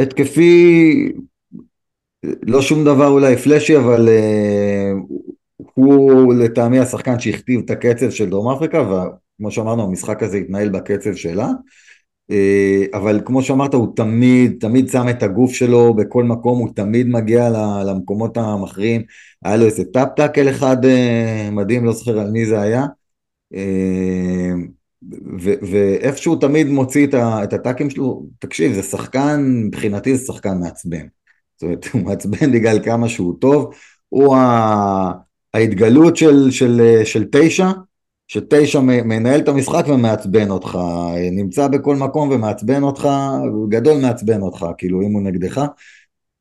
התקפי, 0.00 1.12
לא 2.42 2.62
שום 2.62 2.84
דבר 2.84 3.08
אולי 3.08 3.36
flashy, 3.36 3.76
אבל 3.76 4.08
אה, 4.08 5.14
הוא 5.74 6.34
לטעמי 6.34 6.78
השחקן 6.78 7.20
שהכתיב 7.20 7.60
את 7.64 7.70
הקצב 7.70 8.10
של 8.10 8.30
דרום 8.30 8.52
אפריקה, 8.52 8.82
וכמו 8.82 9.50
שאמרנו, 9.50 9.82
המשחק 9.82 10.22
הזה 10.22 10.36
התנהל 10.36 10.68
בקצב 10.68 11.14
שלה. 11.14 11.48
אה, 12.32 12.96
אבל 12.96 13.20
כמו 13.24 13.42
שאמרת, 13.42 13.74
הוא 13.74 13.96
תמיד, 13.96 14.56
תמיד 14.60 14.88
שם 14.88 15.08
את 15.10 15.22
הגוף 15.22 15.52
שלו 15.52 15.94
בכל 15.94 16.24
מקום, 16.24 16.58
הוא 16.58 16.68
תמיד 16.74 17.08
מגיע 17.08 17.50
למקומות 17.86 18.36
המכריעים. 18.36 19.02
היה 19.44 19.56
לו 19.56 19.66
איזה 19.66 19.84
tap-tackle 19.84 20.48
אחד 20.50 20.84
אה, 20.84 21.50
מדהים, 21.52 21.84
לא 21.84 21.92
זוכר 21.92 22.18
על 22.18 22.30
מי 22.30 22.46
זה 22.46 22.60
היה. 22.60 22.86
ואיפשהו 25.70 26.36
תמיד 26.36 26.66
מוציא 26.68 27.06
את 27.16 27.52
הטאקלים 27.52 27.90
שלו, 27.90 28.26
תקשיב, 28.38 28.72
זה 28.72 28.82
שחקן, 28.82 29.62
מבחינתי 29.66 30.16
זה 30.16 30.24
שחקן 30.24 30.58
מעצבן. 30.60 31.06
זאת 31.56 31.62
אומרת, 31.62 31.86
הוא 31.92 32.02
מעצבן 32.02 32.52
בגלל 32.52 32.78
כמה 32.84 33.08
שהוא 33.08 33.34
טוב, 33.40 33.74
הוא 34.08 34.36
ההתגלות 35.54 36.16
של, 36.16 36.50
של, 36.50 37.00
של 37.04 37.24
תשע, 37.32 37.70
שתשע 38.28 38.80
מנהל 38.80 39.40
את 39.40 39.48
המשחק 39.48 39.84
ומעצבן 39.88 40.50
אותך, 40.50 40.78
נמצא 41.32 41.68
בכל 41.68 41.96
מקום 41.96 42.30
ומעצבן 42.30 42.82
אותך, 42.82 43.08
גדול 43.68 44.00
מעצבן 44.02 44.42
אותך, 44.42 44.66
כאילו 44.78 45.02
אם 45.02 45.12
הוא 45.12 45.22
נגדך. 45.22 45.66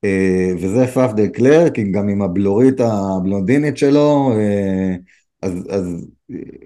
אה, 0.03 0.49
וזה 0.55 0.87
פאף 0.87 1.13
דה 1.13 1.27
קלר, 1.27 1.67
גם 1.91 2.09
עם 2.09 2.21
הבלורית 2.21 2.79
הבלונדינית 2.79 3.77
שלו, 3.77 4.31
אה, 4.33 4.95
אז, 5.41 5.53
אז 5.69 6.07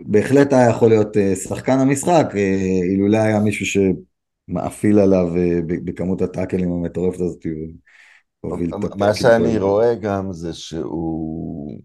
בהחלט 0.05 0.53
היה 0.53 0.69
יכול 0.69 0.89
להיות 0.89 1.17
אה, 1.17 1.35
שחקן 1.35 1.79
המשחק, 1.79 2.33
אילולא 2.91 3.17
היה 3.17 3.39
מישהו 3.39 3.81
שמאפיל 4.49 4.99
עליו 4.99 5.27
בכמות 5.65 6.21
הטאקלים 6.21 6.71
המטורפת 6.71 7.21
הזאת. 7.21 7.45
מה 8.95 9.13
שאני 9.13 9.59
רואה 9.59 9.95
גם 9.95 10.33
זה 10.33 10.53
שהוא... 10.53 11.79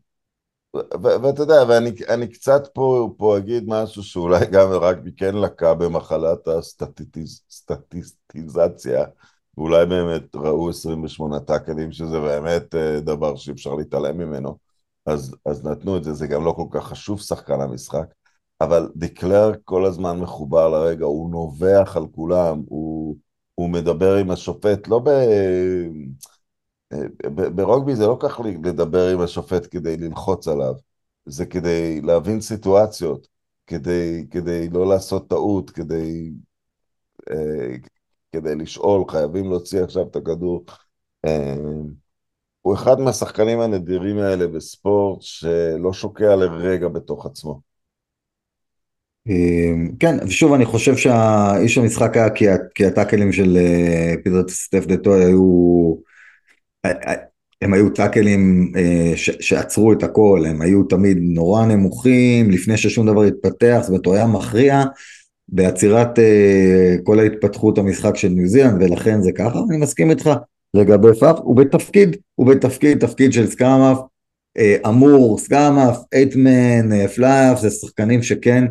ואתה 1.02 1.42
יודע, 1.42 1.64
ואני 1.68 2.28
קצת 2.28 2.68
פה, 2.74 3.14
פה 3.16 3.38
אגיד 3.38 3.64
משהו 3.66 4.02
שאולי 4.02 4.46
גם 4.46 4.70
רק 4.70 4.98
כן 5.16 5.34
לקה 5.34 5.74
במחלת 5.74 6.48
הסטטיסטיזציה, 6.48 9.04
ואולי 9.56 9.86
באמת 9.86 10.36
ראו 10.36 10.70
28 10.70 11.40
טאקלים, 11.40 11.92
שזה 11.92 12.20
באמת 12.20 12.74
דבר 13.00 13.36
שאי 13.36 13.52
אפשר 13.52 13.74
להתעלם 13.74 14.18
ממנו. 14.18 14.56
אז, 15.06 15.36
אז 15.46 15.66
נתנו 15.66 15.96
את 15.96 16.04
זה, 16.04 16.12
זה 16.12 16.26
גם 16.26 16.44
לא 16.44 16.52
כל 16.52 16.66
כך 16.70 16.86
חשוב 16.86 17.20
שחקן 17.20 17.60
המשחק, 17.60 18.06
אבל 18.60 18.88
דקלר 18.96 19.52
כל 19.64 19.84
הזמן 19.84 20.20
מחובר 20.20 20.68
לרגע, 20.68 21.04
הוא 21.04 21.30
נובח 21.30 21.92
על 21.96 22.06
כולם, 22.12 22.62
הוא, 22.68 23.16
הוא 23.54 23.70
מדבר 23.70 24.16
עם 24.16 24.30
השופט, 24.30 24.88
לא 24.88 24.98
ב... 24.98 25.08
ברוגבי 27.54 27.96
זה 27.96 28.06
לא 28.06 28.16
כך 28.20 28.40
לדבר 28.64 29.08
עם 29.08 29.20
השופט 29.20 29.68
כדי 29.70 29.96
ללחוץ 29.96 30.48
עליו, 30.48 30.74
זה 31.26 31.46
כדי 31.46 32.00
להבין 32.00 32.40
סיטואציות, 32.40 33.28
כדי, 33.66 34.26
כדי 34.30 34.68
לא 34.68 34.86
לעשות 34.86 35.28
טעות, 35.28 35.70
כדי, 35.70 36.30
אה, 37.30 37.76
כדי 38.32 38.54
לשאול, 38.54 39.04
חייבים 39.08 39.50
להוציא 39.50 39.82
עכשיו 39.82 40.06
את 40.06 40.16
הכדור. 40.16 40.64
אה, 41.24 41.56
הוא 42.62 42.74
אחד 42.74 43.00
מהשחקנים 43.00 43.60
הנדירים 43.60 44.18
האלה 44.18 44.46
בספורט 44.46 45.22
שלא 45.22 45.92
שוקע 45.92 46.36
לרגע 46.36 46.88
בתוך 46.88 47.26
עצמו. 47.26 47.60
אמ, 49.28 49.90
כן, 50.00 50.16
ושוב 50.26 50.52
אני 50.52 50.64
חושב 50.64 50.96
שהאיש 50.96 51.78
המשחק 51.78 52.16
היה 52.16 52.28
כי 52.74 52.86
הטאקלים 52.86 53.32
של 53.32 53.56
אה, 53.56 54.14
פיטר 54.24 54.48
סטף 54.48 54.86
דטו 54.86 55.14
היו, 55.14 55.26
אה, 55.26 55.98
אה, 55.98 56.05
הם 57.62 57.72
היו 57.72 57.90
טאקלים 57.90 58.72
שעצרו 59.40 59.92
את 59.92 60.02
הכל, 60.02 60.44
הם 60.48 60.62
היו 60.62 60.82
תמיד 60.82 61.18
נורא 61.20 61.66
נמוכים, 61.66 62.50
לפני 62.50 62.76
ששום 62.76 63.06
דבר 63.06 63.22
התפתח, 63.22 63.78
זאת 63.80 63.88
אומרת 63.88 64.06
הוא 64.06 64.14
היה 64.14 64.26
מכריע 64.26 64.84
בעצירת 65.48 66.18
כל 67.04 67.18
ההתפתחות 67.18 67.78
המשחק 67.78 68.16
של 68.16 68.28
ניו 68.28 68.48
זילנד, 68.48 68.82
ולכן 68.82 69.22
זה 69.22 69.32
ככה, 69.32 69.58
אני 69.68 69.76
מסכים 69.76 70.10
איתך, 70.10 70.30
לגבי 70.74 71.08
פאף, 71.20 71.38
הוא 71.38 71.56
בתפקיד, 71.56 72.16
הוא 72.34 72.46
בתפקיד, 72.46 72.98
תפקיד 72.98 73.32
של 73.32 73.46
סקאמאף, 73.46 73.98
אמור, 74.88 75.38
סקאמאף, 75.38 75.98
אייטמן, 76.14 77.06
פלייאף, 77.06 77.60
זה 77.60 77.70
שחקנים 77.70 78.22
שכן 78.22 78.64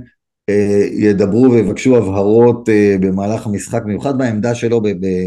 ידברו 0.92 1.52
ויבקשו 1.52 1.98
הבהרות 1.98 2.70
במהלך 3.00 3.48
המשחק, 3.48 3.84
במיוחד 3.84 4.18
בעמדה 4.18 4.56
שלו 4.56 4.82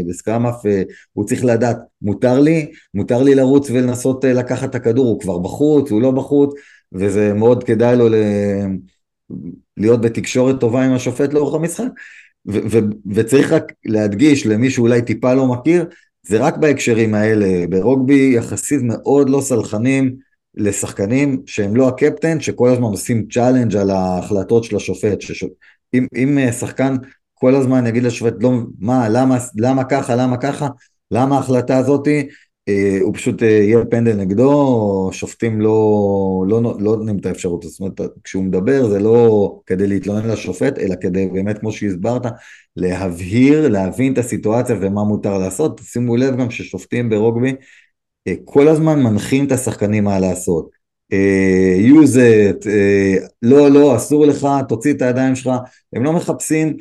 בסקאמאף, 0.09 0.55
הוא 1.13 1.25
צריך 1.25 1.45
לדעת, 1.45 1.77
מותר 2.01 2.39
לי, 2.39 2.71
מותר 2.93 3.23
לי 3.23 3.35
לרוץ 3.35 3.69
ולנסות 3.69 4.23
לקחת 4.23 4.69
את 4.69 4.75
הכדור, 4.75 5.05
הוא 5.05 5.19
כבר 5.19 5.37
בחוץ, 5.37 5.91
הוא 5.91 6.01
לא 6.01 6.11
בחוץ, 6.11 6.53
וזה 6.93 7.33
מאוד 7.33 7.63
כדאי 7.63 7.97
לו 7.97 8.09
ל... 8.09 8.15
להיות 9.77 10.01
בתקשורת 10.01 10.59
טובה 10.59 10.85
עם 10.85 10.91
השופט 10.91 11.33
לאורך 11.33 11.55
המשחק. 11.55 11.87
ו- 12.47 12.59
ו- 12.71 13.13
וצריך 13.13 13.51
רק 13.51 13.73
להדגיש 13.85 14.47
למי 14.47 14.69
שאולי 14.69 15.01
טיפה 15.01 15.33
לא 15.33 15.47
מכיר, 15.47 15.85
זה 16.23 16.39
רק 16.39 16.57
בהקשרים 16.57 17.15
האלה, 17.15 17.67
ברוגבי 17.69 18.33
יחסית 18.35 18.79
מאוד 18.83 19.29
לא 19.29 19.41
סלחנים 19.41 20.15
לשחקנים 20.55 21.41
שהם 21.45 21.75
לא 21.75 21.87
הקפטן, 21.87 22.39
שכל 22.39 22.69
הזמן 22.69 22.87
עושים 22.87 23.27
challenge 23.31 23.75
על 23.75 23.89
ההחלטות 23.89 24.63
של 24.63 24.75
השופט. 24.75 25.21
שש... 25.21 25.43
אם, 25.93 26.07
אם 26.15 26.37
אה, 26.37 26.51
שחקן 26.51 26.95
כל 27.33 27.55
הזמן 27.55 27.87
יגיד 27.87 28.03
לשופט, 28.03 28.33
לא, 28.39 28.51
מה, 28.79 29.09
למה, 29.09 29.37
למה 29.55 29.83
ככה, 29.83 30.15
למה 30.15 30.37
ככה, 30.37 30.67
למה 31.11 31.35
ההחלטה 31.35 31.77
הזאתי, 31.77 32.27
אה, 32.69 32.97
הוא 33.01 33.13
פשוט 33.13 33.43
אה, 33.43 33.47
יהיה 33.47 33.85
פנדל 33.85 34.15
נגדו, 34.15 35.09
שופטים 35.13 35.61
לא, 35.61 36.45
לא, 36.47 36.63
לא 36.63 36.77
לא 36.79 36.95
נותנים 36.95 37.17
את 37.17 37.25
האפשרות, 37.25 37.63
זאת 37.63 37.79
אומרת, 37.79 38.01
כשהוא 38.23 38.43
מדבר 38.43 38.89
זה 38.89 38.99
לא 38.99 39.59
כדי 39.65 39.87
להתלונן 39.87 40.29
לשופט, 40.29 40.79
אלא 40.79 40.95
כדי 41.01 41.27
באמת, 41.27 41.59
כמו 41.59 41.71
שהסברת, 41.71 42.21
להבהיר, 42.75 43.67
להבין 43.67 44.13
את 44.13 44.17
הסיטואציה 44.17 44.75
ומה 44.81 45.03
מותר 45.03 45.37
לעשות. 45.37 45.81
שימו 45.83 46.15
לב 46.15 46.37
גם 46.37 46.51
ששופטים 46.51 47.09
ברוגבי 47.09 47.53
כל 48.45 48.67
הזמן 48.67 49.03
מנחים 49.03 49.45
את 49.45 49.51
השחקנים 49.51 50.03
מה 50.03 50.19
לעשות. 50.19 50.69
use 51.79 52.15
it, 52.15 52.67
לא, 53.41 53.69
לא, 53.71 53.95
אסור 53.95 54.25
לך, 54.25 54.47
תוציא 54.69 54.93
את 54.93 55.01
הידיים 55.01 55.35
שלך, 55.35 55.51
הם 55.93 56.03
לא 56.03 56.13
מחפשים 56.13 56.77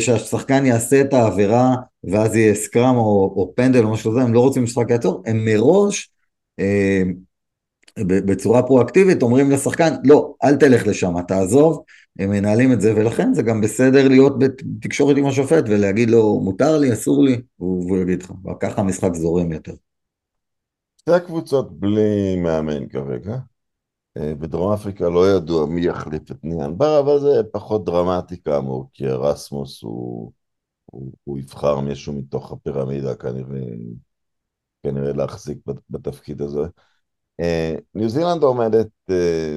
שהשחקן 0.00 0.66
יעשה 0.66 1.00
את 1.00 1.14
העבירה 1.14 1.74
ואז 2.04 2.36
יהיה 2.36 2.54
סקראם 2.54 2.96
או, 2.96 3.34
או 3.36 3.52
פנדל 3.56 3.84
או 3.84 3.92
משהו 3.92 4.10
כזה, 4.10 4.22
הם 4.22 4.34
לא 4.34 4.40
רוצים 4.40 4.64
משחק 4.64 4.90
יעצור, 4.90 5.22
הם 5.26 5.44
מראש 5.44 6.10
אה, 6.60 7.02
בצורה 7.98 8.62
פרואקטיבית 8.62 9.22
אומרים 9.22 9.50
לשחקן, 9.50 9.94
לא, 10.04 10.34
אל 10.44 10.56
תלך 10.56 10.86
לשם, 10.86 11.22
תעזוב, 11.28 11.82
הם 12.18 12.30
מנהלים 12.30 12.72
את 12.72 12.80
זה, 12.80 12.96
ולכן 12.96 13.34
זה 13.34 13.42
גם 13.42 13.60
בסדר 13.60 14.08
להיות 14.08 14.38
בתקשורת 14.38 15.16
עם 15.16 15.26
השופט 15.26 15.64
ולהגיד 15.68 16.10
לו, 16.10 16.40
מותר 16.40 16.78
לי, 16.78 16.92
אסור 16.92 17.24
לי, 17.24 17.40
והוא 17.58 17.98
יגיד 17.98 18.22
לך, 18.22 18.32
וככה 18.50 18.80
המשחק 18.80 19.14
זורם 19.14 19.52
יותר. 19.52 19.72
שתי 21.00 21.12
הקבוצות 21.12 21.80
בלי 21.80 22.36
מאמן 22.36 22.88
כרגע. 22.88 23.36
אה, 24.16 24.34
בדרום 24.34 24.72
אפריקה 24.72 25.08
לא 25.08 25.30
ידוע 25.36 25.66
מי 25.66 25.80
יחליף 25.86 26.30
את 26.30 26.44
ניאן 26.44 26.78
בר, 26.78 27.00
אבל 27.00 27.18
זה 27.20 27.42
פחות 27.52 27.84
דרמטי 27.84 28.42
כאמור, 28.42 28.90
כי 28.94 29.08
ארסמוס 29.08 29.82
הוא... 29.82 30.32
הוא, 30.86 31.12
הוא 31.24 31.38
יבחר 31.38 31.80
מישהו 31.80 32.12
מתוך 32.12 32.52
הפירמידה 32.52 33.14
כנראה, 33.14 33.60
כנראה 34.82 35.12
להחזיק 35.12 35.58
בתפקיד 35.90 36.42
הזה. 36.42 36.62
אה, 37.40 37.74
ניו 37.94 38.08
זילנד 38.08 38.42
עומדת, 38.42 38.88
אה, 39.10 39.56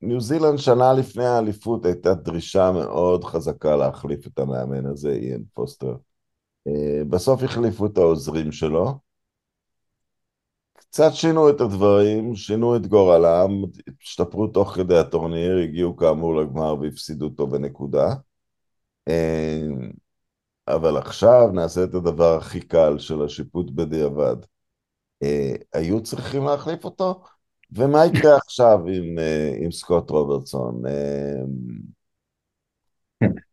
ניו 0.00 0.20
זילנד 0.20 0.58
שנה 0.58 0.92
לפני 0.92 1.24
האליפות 1.24 1.84
הייתה 1.86 2.14
דרישה 2.14 2.72
מאוד 2.72 3.24
חזקה 3.24 3.76
להחליף 3.76 4.26
את 4.26 4.38
המאמן 4.38 4.86
הזה, 4.86 5.10
איין 5.10 5.44
פוסטר. 5.54 5.96
בסוף 7.08 7.42
החליפו 7.42 7.86
את 7.86 7.98
העוזרים 7.98 8.52
שלו. 8.52 9.11
קצת 10.92 11.14
שינו 11.14 11.50
את 11.50 11.60
הדברים, 11.60 12.36
שינו 12.36 12.76
את 12.76 12.86
גורלם, 12.86 13.50
השתפרו 14.02 14.46
תוך 14.46 14.74
כדי 14.74 14.98
הטורניר, 14.98 15.58
הגיעו 15.58 15.96
כאמור 15.96 16.36
לגמר 16.36 16.74
והפסידו 16.80 17.24
אותו 17.24 17.46
בנקודה. 17.46 18.14
אבל 20.68 20.96
עכשיו 20.96 21.48
נעשה 21.52 21.84
את 21.84 21.94
הדבר 21.94 22.36
הכי 22.36 22.60
קל 22.60 22.98
של 22.98 23.22
השיפוט 23.22 23.70
בדיעבד. 23.70 24.36
אה, 25.22 25.54
היו 25.72 26.02
צריכים 26.02 26.44
להחליף 26.44 26.84
אותו? 26.84 27.22
ומה 27.72 28.06
יקרה 28.06 28.36
עכשיו 28.46 28.78
עם, 28.86 29.18
אה, 29.18 29.54
עם 29.60 29.72
סקוט 29.72 30.10
רוברטסון? 30.10 30.82
אה, 30.86 31.42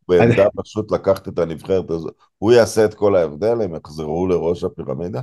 בעמדה 0.08 0.46
פשוט 0.56 0.92
לקחת 0.92 1.28
את 1.28 1.38
הנבחרת 1.38 1.90
הזאת, 1.90 2.14
הוא 2.38 2.52
יעשה 2.52 2.84
את 2.84 2.94
כל 2.94 3.16
ההבדל, 3.16 3.62
הם 3.62 3.74
יחזרו 3.74 4.26
לראש 4.26 4.64
הפירמידה? 4.64 5.20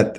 את 0.00 0.18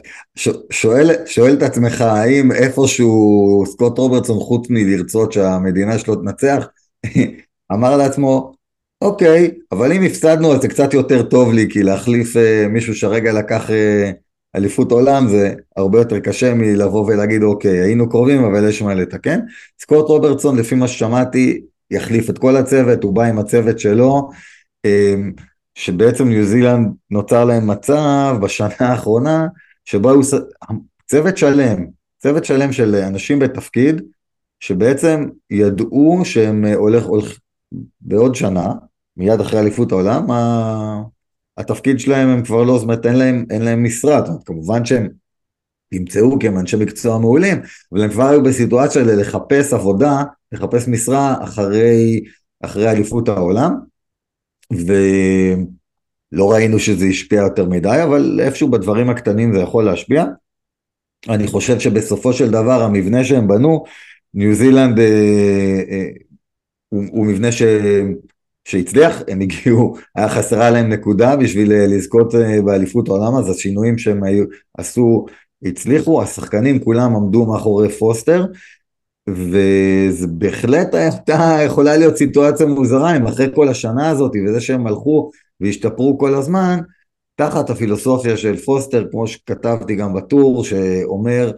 שואל, 0.69 1.11
שואל 1.25 1.53
את 1.53 1.63
עצמך 1.63 2.01
האם 2.01 2.51
איפשהו 2.51 3.63
סקוט 3.67 3.97
רוברטסון 3.97 4.39
חוץ 4.39 4.67
מלרצות 4.69 5.31
שהמדינה 5.31 5.99
שלו 5.99 6.15
תנצח 6.15 6.67
אמר 7.73 7.97
לעצמו 7.97 8.53
אוקיי, 9.01 9.51
אבל 9.71 9.91
אם 9.91 10.03
הפסדנו 10.03 10.53
אז 10.53 10.61
זה 10.61 10.67
קצת 10.67 10.93
יותר 10.93 11.23
טוב 11.23 11.53
לי, 11.53 11.67
כי 11.69 11.83
להחליף 11.83 12.37
אה, 12.37 12.67
מישהו 12.69 12.95
שהרגע 12.95 13.33
לקח 13.33 13.71
אה, 13.71 14.11
אליפות 14.55 14.91
עולם 14.91 15.27
זה 15.27 15.53
הרבה 15.77 15.97
יותר 15.99 16.19
קשה 16.19 16.53
מלבוא 16.53 17.05
ולהגיד 17.05 17.43
אוקיי, 17.43 17.79
היינו 17.79 18.09
קרובים 18.09 18.43
אבל 18.43 18.69
יש 18.69 18.81
מה 18.81 18.93
לתקן. 18.93 19.39
סקוט 19.81 20.07
רוברטסון 20.07 20.57
לפי 20.57 20.75
מה 20.75 20.87
ששמעתי 20.87 21.61
יחליף 21.91 22.29
את 22.29 22.37
כל 22.37 22.55
הצוות, 22.55 23.03
הוא 23.03 23.13
בא 23.13 23.23
עם 23.23 23.39
הצוות 23.39 23.79
שלו, 23.79 24.29
אה, 24.85 25.15
שבעצם 25.75 26.27
ניו 26.27 26.45
זילנד 26.45 26.87
נוצר 27.11 27.45
להם 27.45 27.67
מצב 27.67 28.37
בשנה 28.41 28.75
האחרונה, 28.79 29.47
שבו 29.88 30.10
הוא 30.10 30.23
צוות 31.06 31.38
שלם, 31.38 31.86
צוות 32.17 32.45
שלם 32.45 32.71
של 32.71 32.95
אנשים 32.95 33.39
בתפקיד, 33.39 34.02
שבעצם 34.60 35.30
ידעו 35.50 36.21
שהם 36.23 36.65
הולך, 36.65 37.06
הולך 37.06 37.38
בעוד 38.02 38.36
שנה, 38.36 38.73
מיד 39.17 39.39
אחרי 39.39 39.60
אליפות 39.60 39.91
העולם, 39.91 40.26
התפקיד 41.58 42.00
שלהם 42.00 42.30
הם 42.30 42.43
כבר 42.43 42.63
לא, 42.63 42.78
זאת 42.78 42.84
אומרת 42.84 43.06
אין 43.06 43.15
להם, 43.15 43.45
אין 43.50 43.62
להם 43.62 43.84
משרה, 43.84 44.19
זאת 44.19 44.28
אומרת 44.28 44.43
כמובן 44.45 44.86
שהם 44.86 45.10
ימצאו 45.91 46.39
כי 46.39 46.47
הם 46.47 46.60
אנשי 46.60 46.78
מקצוע 46.78 47.19
מעולים, 47.19 47.62
אבל 47.91 48.02
הם 48.02 48.10
כבר 48.10 48.28
היו 48.28 48.43
בסיטואציה 48.43 49.04
לחפש 49.04 49.73
עבודה, 49.73 50.23
לחפש 50.52 50.88
משרה 50.88 51.43
אחרי, 51.43 52.21
אחרי 52.63 52.91
אליפות 52.91 53.30
העולם, 53.30 53.71
ולא 56.31 56.51
ראינו 56.51 56.79
שזה 56.79 57.05
השפיע 57.05 57.41
יותר 57.41 57.65
מדי, 57.65 57.99
אבל 58.03 58.39
איפשהו 58.43 58.71
בדברים 58.71 59.09
הקטנים 59.09 59.53
זה 59.53 59.59
יכול 59.59 59.85
להשפיע. 59.85 60.25
אני 61.29 61.47
חושב 61.47 61.79
שבסופו 61.79 62.33
של 62.33 62.51
דבר 62.51 62.81
המבנה 62.81 63.23
שהם 63.23 63.47
בנו, 63.47 63.83
ניו 64.33 64.53
זילנד 64.53 64.99
אה, 64.99 65.81
אה, 65.89 66.07
הוא, 66.89 67.03
הוא 67.11 67.25
מבנה 67.25 67.51
ש, 67.51 67.61
שהצליח, 68.67 69.21
הם 69.27 69.41
הגיעו, 69.41 69.95
היה 70.15 70.29
חסרה 70.29 70.69
להם 70.69 70.89
נקודה 70.89 71.35
בשביל 71.35 71.71
אה, 71.71 71.87
לזכות 71.87 72.35
אה, 72.35 72.61
באליפות 72.61 73.07
העולם, 73.07 73.35
אז 73.35 73.49
השינויים 73.49 73.97
שהם 73.97 74.23
היו, 74.23 74.45
עשו 74.77 75.25
הצליחו, 75.63 76.21
השחקנים 76.21 76.79
כולם 76.83 77.15
עמדו 77.15 77.45
מאחורי 77.45 77.89
פוסטר, 77.89 78.45
וזה 79.29 80.27
בהחלט 80.27 80.93
הייתה 80.93 81.57
יכולה 81.65 81.97
להיות 81.97 82.17
סיטואציה 82.17 82.65
מוזרה 82.65 83.17
אם 83.17 83.27
אחרי 83.27 83.47
כל 83.55 83.69
השנה 83.69 84.09
הזאת 84.09 84.31
וזה 84.47 84.61
שהם 84.61 84.87
הלכו 84.87 85.31
והשתפרו 85.61 86.17
כל 86.17 86.33
הזמן, 86.33 86.79
תחת 87.35 87.69
הפילוסופיה 87.69 88.37
של 88.37 88.57
פוסטר, 88.57 89.07
כמו 89.11 89.27
שכתבתי 89.27 89.95
גם 89.95 90.13
בטור, 90.13 90.63
שאומר, 90.63 91.51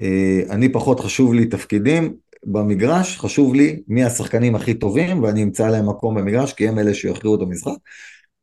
אה, 0.00 0.40
אני 0.50 0.72
פחות 0.72 1.00
חשוב 1.00 1.34
לי 1.34 1.46
תפקידים, 1.46 2.14
במגרש, 2.46 3.18
חשוב 3.18 3.54
לי 3.54 3.82
מי 3.88 4.04
השחקנים 4.04 4.54
הכי 4.54 4.74
טובים 4.74 5.22
ואני 5.22 5.42
אמצא 5.42 5.68
להם 5.68 5.88
מקום 5.88 6.14
במגרש 6.14 6.52
כי 6.52 6.68
הם 6.68 6.78
אלה 6.78 6.94
שיכריעו 6.94 7.34
את 7.36 7.40
המשחק. 7.40 7.76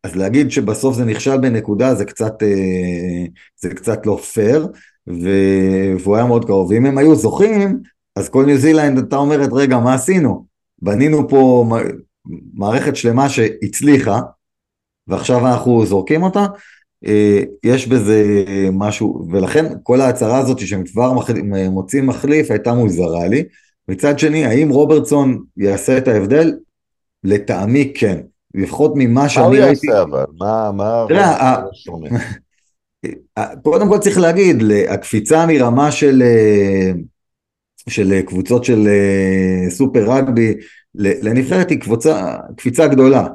אז 0.04 0.16
להגיד 0.16 0.52
שבסוף 0.52 0.96
זה 0.96 1.06
נכשל 1.06 1.38
בנקודה 1.38 1.96
זה 1.96 2.06
קצת, 2.06 2.44
אה, 2.44 3.26
זה 3.62 3.70
קצת 3.70 4.06
לא 4.06 4.16
פייר 4.16 4.68
והוא 5.08 6.16
היה 6.16 6.26
מאוד 6.26 6.46
קרוב. 6.46 6.74
אם 6.74 6.86
הם 6.86 6.98
היו 6.98 7.16
זוכים, 7.16 7.80
אז 8.16 8.30
כל 8.30 8.46
ניו 8.46 8.58
זילנד 8.58 8.98
הייתה 8.98 9.16
אומרת, 9.16 9.50
רגע, 9.54 9.78
מה 9.78 9.94
עשינו? 9.94 10.46
בנינו 10.82 11.30
פה 11.30 11.66
מערכת 12.54 12.96
שלמה 12.96 13.30
שהצליחה 13.30 14.20
ועכשיו 15.08 15.48
אנחנו 15.48 15.86
זורקים 15.86 16.24
אותה. 16.24 16.46
אה, 17.06 17.44
יש 17.64 17.88
בזה 17.88 18.24
משהו, 18.74 19.28
ולכן 19.32 19.66
כל 19.84 20.02
ההצהרה 20.02 20.38
הזאת 20.38 20.60
שהם 20.60 20.84
כבר 20.84 21.14
מוצאים 21.70 22.08
מחליף 22.08 22.52
הייתה 22.52 22.74
מוזרה 22.74 23.28
לי. 23.28 23.44
מצד 23.88 24.20
שני, 24.20 24.46
האם 24.46 24.70
רוברטסון 24.70 25.44
יעשה 25.58 25.98
את 25.98 26.08
ההבדל? 26.08 26.54
לטעמי 27.24 27.94
כן. 27.96 28.20
לפחות 28.56 28.94
ממה 28.96 29.30
שאני 29.30 29.60
ראיתי... 29.60 29.88
מה 29.88 29.94
הוא 29.94 30.00
יעשה 30.00 30.02
אבל? 30.02 30.26
מה... 30.40 30.72
מה... 30.72 31.06
תראה, 31.08 31.62
קודם 33.64 33.90
כל 33.90 33.98
צריך 33.98 34.18
להגיד, 34.18 34.64
הקפיצה 34.90 35.46
מרמה 35.46 35.92
של, 35.92 36.24
אה, 36.26 36.92
של 37.90 38.22
קבוצות 38.22 38.64
של 38.64 38.88
אה, 38.88 39.70
סופר 39.70 40.12
רגבי 40.12 40.54
לנבחרת 40.96 41.70
היא 41.70 41.80
קבוצה, 41.80 42.36
קפיצה 42.58 42.88
גדולה, 42.88 43.28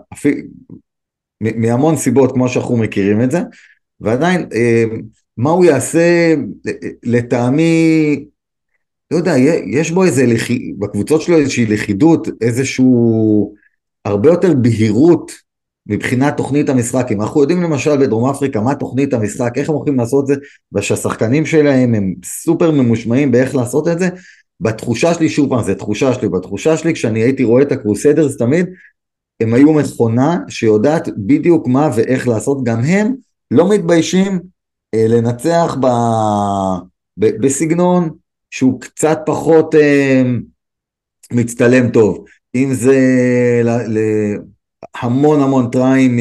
מהמון 1.41 1.97
סיבות 1.97 2.33
כמו 2.33 2.49
שאנחנו 2.49 2.77
מכירים 2.77 3.23
את 3.23 3.31
זה, 3.31 3.41
ועדיין 4.01 4.49
אה, 4.55 4.85
מה 5.37 5.51
הוא 5.51 5.65
יעשה 5.65 6.35
לטעמי 7.03 8.25
לא 9.11 9.17
יודע, 9.17 9.35
יש 9.67 9.91
בו 9.91 10.05
איזה, 10.05 10.27
בקבוצות 10.79 11.23
שלו 11.23 11.37
איזושהי 11.37 11.67
לכידות, 11.67 12.29
איזשהו, 12.41 13.55
הרבה 14.05 14.29
יותר 14.29 14.55
בהירות 14.55 15.33
מבחינת 15.87 16.37
תוכנית 16.37 16.69
המשחק. 16.69 17.07
אם 17.11 17.23
אנחנו 17.23 17.41
יודעים 17.41 17.63
למשל 17.63 17.97
בדרום 17.97 18.31
אפריקה 18.31 18.61
מה 18.61 18.75
תוכנית 18.75 19.15
המשחק, 19.15 19.53
איך 19.57 19.69
הם 19.69 19.75
הולכים 19.75 19.99
לעשות 19.99 20.23
את 20.23 20.27
זה, 20.27 20.35
ושהשחקנים 20.73 21.47
שלהם 21.47 21.95
הם 21.95 22.15
סופר 22.25 22.71
ממושמעים 22.71 23.31
באיך 23.31 23.55
לעשות 23.55 23.89
את 23.89 23.99
זה, 23.99 24.09
בתחושה 24.61 25.15
שלי, 25.15 25.29
שוב 25.29 25.51
פעם, 25.51 25.65
זו 25.65 25.75
תחושה 25.75 26.15
שלי, 26.15 26.29
בתחושה 26.29 26.77
שלי 26.77 26.95
כשאני 26.95 27.23
הייתי 27.23 27.45
רואה 27.45 27.63
את 27.63 27.73
הקרוסדרס 27.73 28.37
תמיד, 28.37 28.67
הם 29.41 29.55
היו 29.55 29.73
מכונה 29.73 30.39
שיודעת 30.49 31.09
בדיוק 31.17 31.67
מה 31.67 31.91
ואיך 31.97 32.29
לעשות, 32.29 32.65
גם 32.65 32.81
הם 32.81 33.15
לא 33.51 33.69
מתביישים 33.69 34.41
אה, 34.95 35.07
לנצח 35.09 35.77
ב, 35.81 35.87
ב, 37.17 37.27
בסגנון 37.41 38.11
שהוא 38.51 38.81
קצת 38.81 39.19
פחות 39.27 39.75
אה, 39.75 40.23
מצטלם 41.33 41.91
טוב, 41.91 42.25
אם 42.55 42.75
זה 42.75 42.97
ל, 43.65 43.69
ל, 43.69 43.99
המון 45.01 45.41
המון 45.41 45.71
טריים 45.71 46.19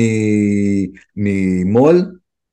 מ 1.15 1.30
maul, 1.30 2.01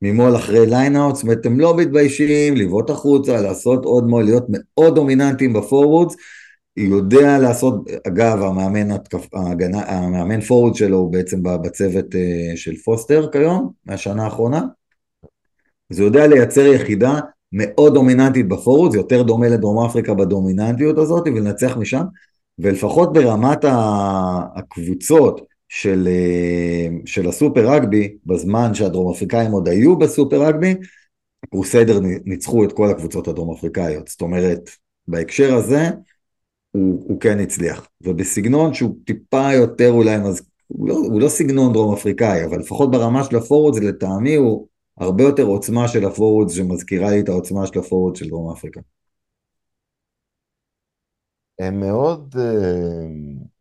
מ 0.02 0.09
maul 0.09 0.36
אחרי 0.36 0.66
lineout, 0.66 1.14
זאת 1.14 1.22
אומרת 1.22 1.46
הם 1.46 1.60
לא 1.60 1.76
מתביישים 1.76 2.56
לבעוט 2.56 2.90
החוצה, 2.90 3.40
לעשות 3.40 3.84
עוד 3.84 4.04
maul, 4.04 4.24
להיות 4.24 4.44
מאוד 4.48 4.94
דומיננטיים 4.94 5.52
ב 5.52 5.59
forwards, 5.59 6.16
יודע 6.76 7.38
לעשות, 7.38 7.74
אגב 8.06 8.42
המאמן, 8.42 8.96
הגנה, 9.32 9.82
המאמן 9.82 10.40
פורוורד 10.40 10.74
שלו 10.74 10.96
הוא 10.96 11.12
בעצם 11.12 11.42
בצוות 11.42 12.14
אה, 12.14 12.56
של 12.56 12.76
פוסטר 12.76 13.30
כיום, 13.32 13.70
מהשנה 13.86 14.24
האחרונה, 14.24 14.62
אז 15.90 15.98
הוא 15.98 16.06
יודע 16.06 16.26
לייצר 16.26 16.66
יחידה 16.66 17.20
מאוד 17.52 17.94
דומיננטית 17.94 18.48
בפורוורד, 18.48 18.92
זה 18.92 18.98
יותר 18.98 19.22
דומה 19.22 19.48
לדרום 19.48 19.86
אפריקה 19.86 20.14
בדומיננטיות 20.14 20.98
הזאת 20.98 21.22
ולנצח 21.26 21.76
משם, 21.76 22.02
ולפחות 22.58 23.12
ברמת 23.12 23.64
הקבוצות 24.56 25.40
של, 25.68 26.08
אה, 26.10 26.88
של 27.06 27.28
הסופר 27.28 27.70
רגבי, 27.70 28.16
בזמן 28.26 28.74
שהדרום 28.74 29.12
אפריקאים 29.12 29.52
עוד 29.52 29.68
היו 29.68 29.98
בסופר 29.98 30.42
רגבי, 30.42 30.74
קרוסיידר 31.50 32.00
ניצחו 32.24 32.64
את 32.64 32.72
כל 32.72 32.90
הקבוצות 32.90 33.28
הדרום 33.28 33.54
אפריקאיות, 33.56 34.08
זאת 34.08 34.20
אומרת, 34.20 34.70
בהקשר 35.08 35.54
הזה, 35.54 35.88
הוא, 36.74 37.04
הוא 37.08 37.20
כן 37.20 37.40
הצליח, 37.40 37.88
ובסגנון 38.00 38.74
שהוא 38.74 38.96
טיפה 39.06 39.52
יותר 39.52 39.90
אולי, 39.90 40.18
מז... 40.18 40.42
הוא, 40.66 40.88
לא, 40.88 40.94
הוא 40.94 41.20
לא 41.20 41.28
סגנון 41.28 41.72
דרום 41.72 41.94
אפריקאי, 41.94 42.44
אבל 42.44 42.58
לפחות 42.58 42.90
ברמה 42.90 43.24
של 43.24 43.36
הפורוד 43.36 43.74
זה 43.74 43.80
לטעמי 43.80 44.34
הוא 44.34 44.68
הרבה 44.98 45.22
יותר 45.22 45.42
עוצמה 45.42 45.88
של 45.88 46.04
הפורוד 46.04 46.48
שמזכירה 46.48 47.10
לי 47.10 47.20
את 47.20 47.28
העוצמה 47.28 47.66
של 47.66 47.78
הפורוד 47.78 48.16
של 48.16 48.28
דרום 48.28 48.50
אפריקה. 48.50 48.80
הם 51.58 51.80
מאוד, 51.80 52.34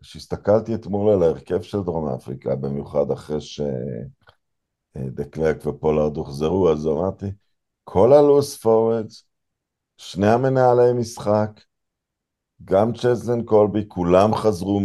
כשהסתכלתי 0.02 0.76
אתמול 0.76 1.14
על 1.14 1.24
ההרכב 1.24 1.62
של 1.62 1.82
דרום 1.82 2.08
אפריקה, 2.08 2.56
במיוחד 2.56 3.12
אחרי 3.12 3.38
שדקלרק 4.96 5.66
ופולארד 5.66 6.18
הוחזרו, 6.18 6.70
אז 6.70 6.88
אמרתי, 6.88 7.26
כל 7.84 8.14
הלוס 8.14 8.58
פורדס, 8.58 9.24
שני 9.98 10.28
המנהלי 10.28 10.94
משחק, 10.94 11.50
גם 12.66 12.94
צ'זלן 12.94 13.44
קולבי, 13.44 13.86
כולם 13.88 14.36
חזרו 14.36 14.82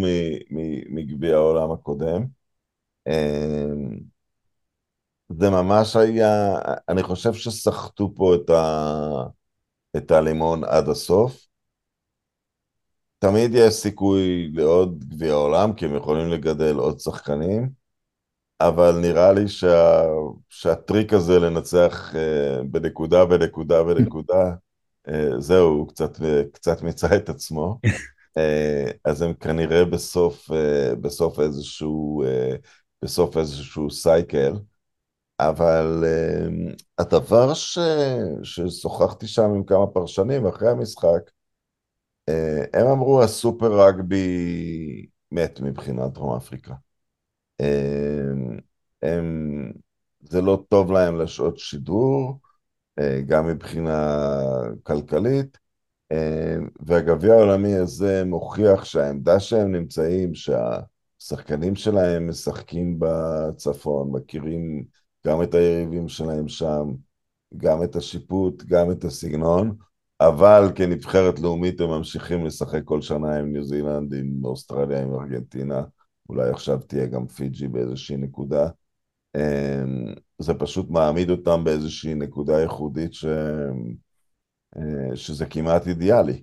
מגביע 0.90 1.36
העולם 1.36 1.70
הקודם. 1.70 2.26
אמ, 3.08 3.98
זה 5.28 5.50
ממש 5.50 5.96
היה, 5.96 6.58
אני 6.88 7.02
חושב 7.02 7.32
שסחטו 7.32 8.12
פה 8.16 8.34
את, 8.34 8.50
ה, 8.50 9.24
את 9.96 10.10
הלימון 10.10 10.64
עד 10.64 10.88
הסוף. 10.88 11.46
תמיד 13.18 13.50
יש 13.54 13.74
סיכוי 13.74 14.50
לעוד 14.54 15.04
גביע 15.04 15.32
עולם, 15.32 15.72
כי 15.72 15.84
הם 15.86 15.96
יכולים 15.96 16.28
לגדל 16.28 16.76
עוד 16.76 17.00
שחקנים, 17.00 17.70
אבל 18.60 18.98
נראה 19.00 19.32
לי 19.32 19.48
שה, 19.48 20.02
שהטריק 20.48 21.12
הזה 21.12 21.38
לנצח 21.38 22.12
uh, 22.12 22.62
בנקודה, 22.70 23.24
בנקודה, 23.24 23.84
בנקודה, 23.84 24.54
זהו, 25.38 25.68
הוא 25.68 25.88
קצת, 25.88 26.18
קצת 26.52 26.82
מיצה 26.82 27.16
את 27.16 27.28
עצמו. 27.28 27.78
uh, 27.86 28.92
אז 29.10 29.22
הם 29.22 29.34
כנראה 29.34 29.84
בסוף, 29.84 30.50
uh, 30.50 30.94
בסוף 31.00 31.40
איזשהו, 31.40 32.24
בסוף 33.04 33.36
איזשהו 33.36 33.90
סייקל. 33.90 34.52
אבל 35.40 36.04
הדבר 36.98 37.54
ש... 37.54 37.78
ששוחחתי 38.42 39.26
שם 39.26 39.50
עם 39.54 39.64
כמה 39.64 39.86
פרשנים 39.86 40.46
אחרי 40.46 40.70
המשחק, 40.70 41.30
אה, 42.28 42.64
הם 42.74 42.86
אמרו 42.86 43.22
הסופר 43.22 43.86
רגבי 43.86 45.06
מת 45.32 45.60
מבחינת 45.60 46.12
דרום 46.12 46.36
אפריקה. 46.36 46.74
אה, 47.60 48.30
הם, 49.02 49.72
זה 50.20 50.40
לא 50.40 50.64
טוב 50.68 50.92
להם 50.92 51.20
לשעות 51.20 51.58
שידור, 51.58 52.30
אה, 52.30 52.47
גם 53.26 53.46
מבחינה 53.46 54.20
כלכלית, 54.82 55.58
והגביע 56.80 57.34
העולמי 57.34 57.74
הזה 57.74 58.22
מוכיח 58.26 58.84
שהעמדה 58.84 59.40
שהם 59.40 59.72
נמצאים, 59.72 60.32
שהשחקנים 60.34 61.74
שלהם 61.74 62.28
משחקים 62.28 62.96
בצפון, 62.98 64.11
מכירים 64.12 64.84
גם 65.26 65.42
את 65.42 65.54
היריבים 65.54 66.08
שלהם 66.08 66.48
שם, 66.48 66.92
גם 67.56 67.82
את 67.82 67.96
השיפוט, 67.96 68.62
גם 68.62 68.90
את 68.90 69.04
הסגנון, 69.04 69.76
אבל 70.20 70.72
כנבחרת 70.74 71.40
לאומית 71.40 71.80
הם 71.80 71.88
ממשיכים 71.88 72.46
לשחק 72.46 72.80
כל 72.84 73.00
שנה 73.02 73.37
עם 73.37 73.52
ניו 73.52 73.64
זילנד, 73.64 74.14
עם 74.14 74.44
אוסטרליה, 74.44 75.02
עם 75.02 75.14
ארגנטינה, 75.14 75.82
אולי 76.28 76.50
עכשיו 76.50 76.78
תהיה 76.78 77.06
גם 77.06 77.26
פיג'י 77.26 77.68
באיזושהי 77.68 78.16
נקודה. 78.16 78.68
אמ, 79.36 80.14
זה 80.38 80.54
פשוט 80.54 80.90
מעמיד 80.90 81.30
אותם 81.30 81.64
באיזושהי 81.64 82.14
נקודה 82.14 82.60
ייחודית 82.60 83.14
ש... 83.14 83.24
אה, 84.76 85.16
שזה 85.16 85.46
כמעט 85.46 85.86
אידיאלי. 85.86 86.42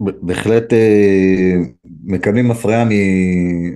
בהחלט 0.00 0.72
אה, 0.72 1.54
מקבלים 2.04 2.50
הפריה 2.50 2.84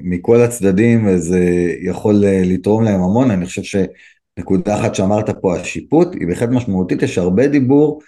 מכל 0.03 0.41
הצדדים 0.41 1.07
וזה 1.07 1.41
יכול 1.83 2.25
אה, 2.25 2.43
לתרום 2.45 2.85
להם 2.85 3.01
המון, 3.01 3.31
אני 3.31 3.47
חושב 3.47 3.63
שנקודה 3.63 4.81
אחת 4.81 4.95
שאמרת 4.95 5.31
פה, 5.31 5.57
השיפוט, 5.57 6.15
היא 6.15 6.27
בהחלט 6.29 6.49
משמעותית, 6.49 7.03
יש 7.03 7.19
הרבה 7.19 7.49
דיבור 7.49 8.03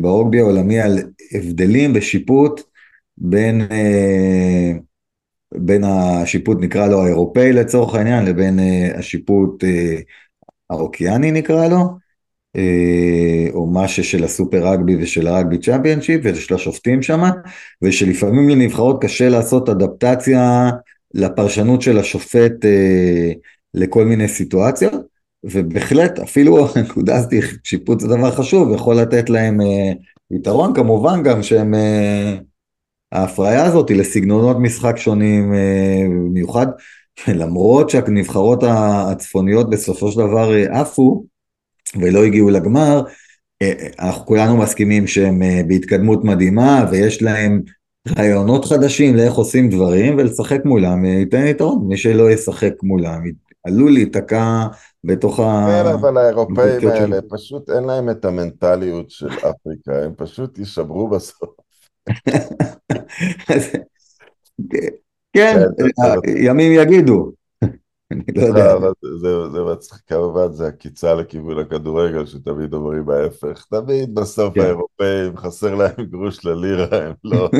ברוגבי 0.00 0.40
העולמי 0.40 0.80
על 0.80 0.98
הבדלים 1.32 1.92
בשיפוט 1.92 2.60
בין, 3.18 3.60
בין 5.54 5.84
השיפוט 5.84 6.58
נקרא 6.60 6.88
לו 6.88 7.04
האירופאי 7.04 7.52
לצורך 7.52 7.94
העניין 7.94 8.24
לבין 8.24 8.58
אה, 8.58 8.98
השיפוט 8.98 9.64
האוקיאני 10.70 11.30
נקרא 11.32 11.68
לו 11.68 12.02
או 13.54 13.66
מה 13.66 13.88
ששל 13.88 14.24
הסופר 14.24 14.72
רגבי 14.72 14.96
ושל 14.96 15.26
הרגבי 15.26 15.58
צ'מפיונשיפ 15.58 16.20
ושל 16.24 16.54
השופטים 16.54 17.02
שם 17.02 17.22
ושלפעמים 17.82 18.48
לנבחרות 18.48 19.02
קשה 19.02 19.28
לעשות 19.28 19.68
אדפטציה 19.68 20.70
לפרשנות 21.14 21.82
של 21.82 21.98
השופט 21.98 22.52
לכל 23.74 24.04
מיני 24.04 24.28
סיטואציות 24.28 25.12
ובהחלט 25.44 26.18
אפילו 26.18 26.66
הנקודה 26.76 27.16
הזאת, 27.16 27.32
שיפוט 27.64 28.00
זה 28.00 28.08
דבר 28.08 28.30
חשוב, 28.30 28.74
יכול 28.74 28.96
לתת 28.96 29.30
להם 29.30 29.60
אה, 29.60 29.92
יתרון. 30.30 30.74
כמובן 30.74 31.22
גם 31.22 31.42
שהם, 31.42 31.74
אה, 31.74 32.36
ההפריה 33.12 33.64
הזאת 33.64 33.88
היא 33.88 33.96
לסגנונות 33.96 34.56
משחק 34.60 34.96
שונים 34.96 35.54
אה, 35.54 36.04
במיוחד, 36.08 36.66
למרות 37.40 37.90
שהנבחרות 37.90 38.62
הצפוניות 38.66 39.70
בסופו 39.70 40.12
של 40.12 40.20
דבר 40.20 40.54
אה, 40.54 40.80
עפו 40.80 41.24
ולא 42.00 42.24
הגיעו 42.24 42.50
לגמר, 42.50 43.02
אה, 43.62 43.72
אנחנו 43.98 44.26
כולנו 44.26 44.56
מסכימים 44.56 45.06
שהם 45.06 45.42
בהתקדמות 45.68 46.24
מדהימה 46.24 46.86
ויש 46.90 47.22
להם 47.22 47.62
רעיונות 48.18 48.64
חדשים 48.64 49.16
לאיך 49.16 49.34
עושים 49.34 49.70
דברים 49.70 50.18
ולשחק 50.18 50.64
מולם 50.64 51.04
ייתן 51.04 51.46
יתרון, 51.46 51.84
מי 51.88 51.96
שלא 51.96 52.30
ישחק 52.30 52.72
מולם 52.82 53.22
עלול 53.66 53.92
להיתקע 53.92 54.66
בתוך 55.04 55.40
ה... 55.40 55.66
כן, 55.84 55.90
אבל 55.90 56.16
האירופאים 56.18 56.88
האלה, 56.88 57.18
פשוט 57.30 57.70
אין 57.70 57.84
להם 57.84 58.10
את 58.10 58.24
המנטליות 58.24 59.10
של 59.10 59.28
אפריקה, 59.28 60.04
הם 60.04 60.12
פשוט 60.16 60.58
יישברו 60.58 61.08
בסוף. 61.08 61.61
כן, 65.32 65.58
ימים 66.26 66.72
יגידו. 66.72 67.32
אני 68.12 68.22
לא 68.36 68.42
יודע. 68.42 68.76
זה 69.52 69.62
מצחיק, 69.72 70.02
כמובן, 70.06 70.52
זה 70.52 70.66
עקיצה 70.66 71.14
לכיוון 71.14 71.58
הכדורגל, 71.58 72.26
שתמיד 72.26 72.74
אומרים 72.74 73.10
ההפך. 73.10 73.66
תמיד 73.70 74.14
בסוף 74.14 74.54
כן. 74.54 74.60
האירופאים, 74.60 75.36
חסר 75.36 75.74
להם 75.74 76.04
גרוש 76.10 76.44
ללירה, 76.44 77.06
הם 77.06 77.12
לא, 77.24 77.50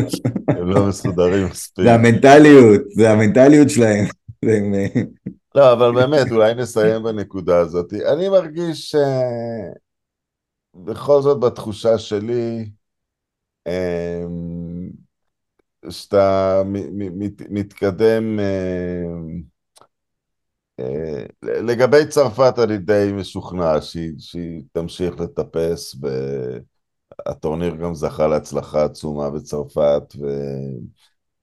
לא 0.59 0.87
מסודרים 0.87 1.47
מספיק. 1.47 1.85
זה 1.85 1.95
המנטליות, 1.95 2.81
זה 2.95 3.11
המנטליות 3.11 3.71
שלהם. 3.71 4.05
לא, 5.55 5.73
אבל 5.73 5.95
באמת, 5.95 6.33
אולי 6.33 6.55
נסיים 6.55 7.03
בנקודה 7.03 7.59
הזאת. 7.59 7.93
אני 8.13 8.29
מרגיש 8.29 8.95
שבכל 10.75 11.23
זאת 11.23 11.41
בתחושה 11.41 11.99
שלי, 11.99 12.69
אמ, 13.67 14.91
שאתה 15.91 16.63
מתקדם, 17.51 18.41
אמ, 18.41 19.43
אה, 20.81 21.25
לגבי 21.43 22.07
צרפת 22.09 22.55
אני 22.59 22.79
די 22.79 23.11
משוכנע 23.15 23.81
שהיא, 23.81 24.13
שהיא 24.19 24.63
תמשיך 24.73 25.21
לטפס 25.21 25.97
והטורניר 27.27 27.77
גם 27.77 27.95
זכה 27.95 28.27
להצלחה 28.27 28.85
עצומה 28.85 29.31
בצרפת 29.31 30.15
ו... 30.21 30.27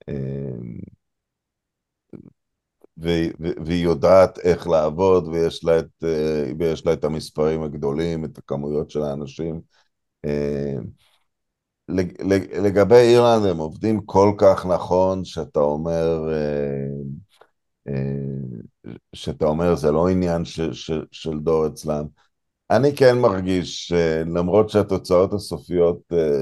אמ, 0.07 0.79
והיא 3.65 3.83
יודעת 3.83 4.39
איך 4.39 4.67
לעבוד 4.67 5.27
ויש 5.27 5.63
לה, 5.65 5.79
את, 5.79 6.03
אה, 6.03 6.51
ויש 6.59 6.85
לה 6.85 6.93
את 6.93 7.03
המספרים 7.03 7.63
הגדולים, 7.63 8.25
את 8.25 8.37
הכמויות 8.37 8.89
של 8.89 9.01
האנשים. 9.01 9.61
לגבי 12.63 12.95
אירלנד 12.95 13.45
הם 13.45 13.57
עובדים 13.57 14.01
כל 14.05 14.33
כך 14.37 14.65
נכון 14.65 15.25
שאתה 15.25 15.59
אומר 15.59 16.33
אה, 16.33 16.87
אה, 17.87 18.91
שאתה 19.15 19.45
אומר 19.45 19.75
זה 19.75 19.91
לא 19.91 20.09
עניין 20.09 20.45
ש, 20.45 20.59
ש, 20.61 20.91
של 21.11 21.39
דור 21.39 21.67
אצלם. 21.67 22.05
אני 22.71 22.95
כן 22.95 23.17
מרגיש 23.17 23.91
למרות 24.35 24.69
שהתוצאות 24.69 25.33
הסופיות 25.33 26.01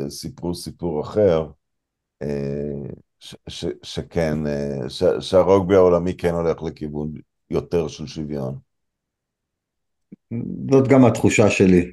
סיפרו 0.10 0.56
סיפור 0.56 1.02
אחר, 1.02 1.48
ש, 3.20 3.36
ש, 3.48 3.66
שכן, 3.84 4.38
ש, 4.90 5.04
שהרוגבי 5.20 5.76
העולמי 5.76 6.18
כן 6.18 6.34
הולך 6.34 6.64
לכיוון 6.64 7.14
יותר 7.50 7.88
של 7.88 8.08
שוויון. 8.08 8.58
זאת 10.72 10.88
גם 10.88 11.06
התחושה 11.06 11.50
שלי. 11.50 11.92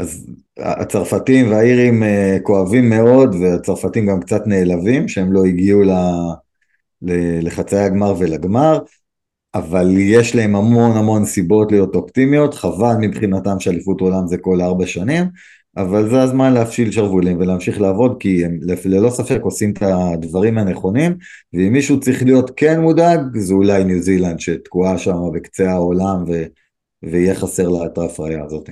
אז 0.00 0.26
הצרפתים 0.58 1.50
והאירים 1.50 2.02
אה, 2.02 2.38
כואבים 2.42 2.90
מאוד, 2.90 3.34
והצרפתים 3.34 4.06
גם 4.06 4.20
קצת 4.20 4.46
נעלבים 4.46 5.08
שהם 5.08 5.32
לא 5.32 5.44
הגיעו 5.44 5.82
לחצאי 7.42 7.78
הגמר 7.78 8.14
ולגמר. 8.18 8.78
אבל 9.54 9.98
יש 9.98 10.34
להם 10.34 10.56
המון 10.56 10.96
המון 10.96 11.24
סיבות 11.24 11.72
להיות 11.72 11.94
אופטימיות, 11.94 12.54
חבל 12.54 12.94
מבחינתם 13.00 13.60
שאליפות 13.60 14.00
עולם 14.00 14.26
זה 14.26 14.38
כל 14.38 14.60
ארבע 14.60 14.86
שנים, 14.86 15.24
אבל 15.76 16.10
זה 16.10 16.22
הזמן 16.22 16.52
להפשיל 16.52 16.90
שרוולים 16.90 17.40
ולהמשיך 17.40 17.80
לעבוד 17.80 18.16
כי 18.20 18.44
הם 18.44 18.58
ללא 18.84 19.10
ספק 19.10 19.38
עושים 19.42 19.72
את 19.72 19.82
הדברים 19.82 20.58
הנכונים 20.58 21.16
ואם 21.52 21.72
מישהו 21.72 22.00
צריך 22.00 22.22
להיות 22.22 22.50
כן 22.56 22.80
מודאג 22.80 23.20
זה 23.38 23.54
אולי 23.54 23.84
ניו 23.84 24.02
זילנד 24.02 24.40
שתקועה 24.40 24.98
שם 24.98 25.16
בקצה 25.34 25.70
העולם 25.70 26.24
ו... 26.28 26.44
ויהיה 27.02 27.34
חסר 27.34 27.68
לה 27.68 27.86
את 27.86 27.98
ההפריה 27.98 28.44
הזאת. 28.44 28.70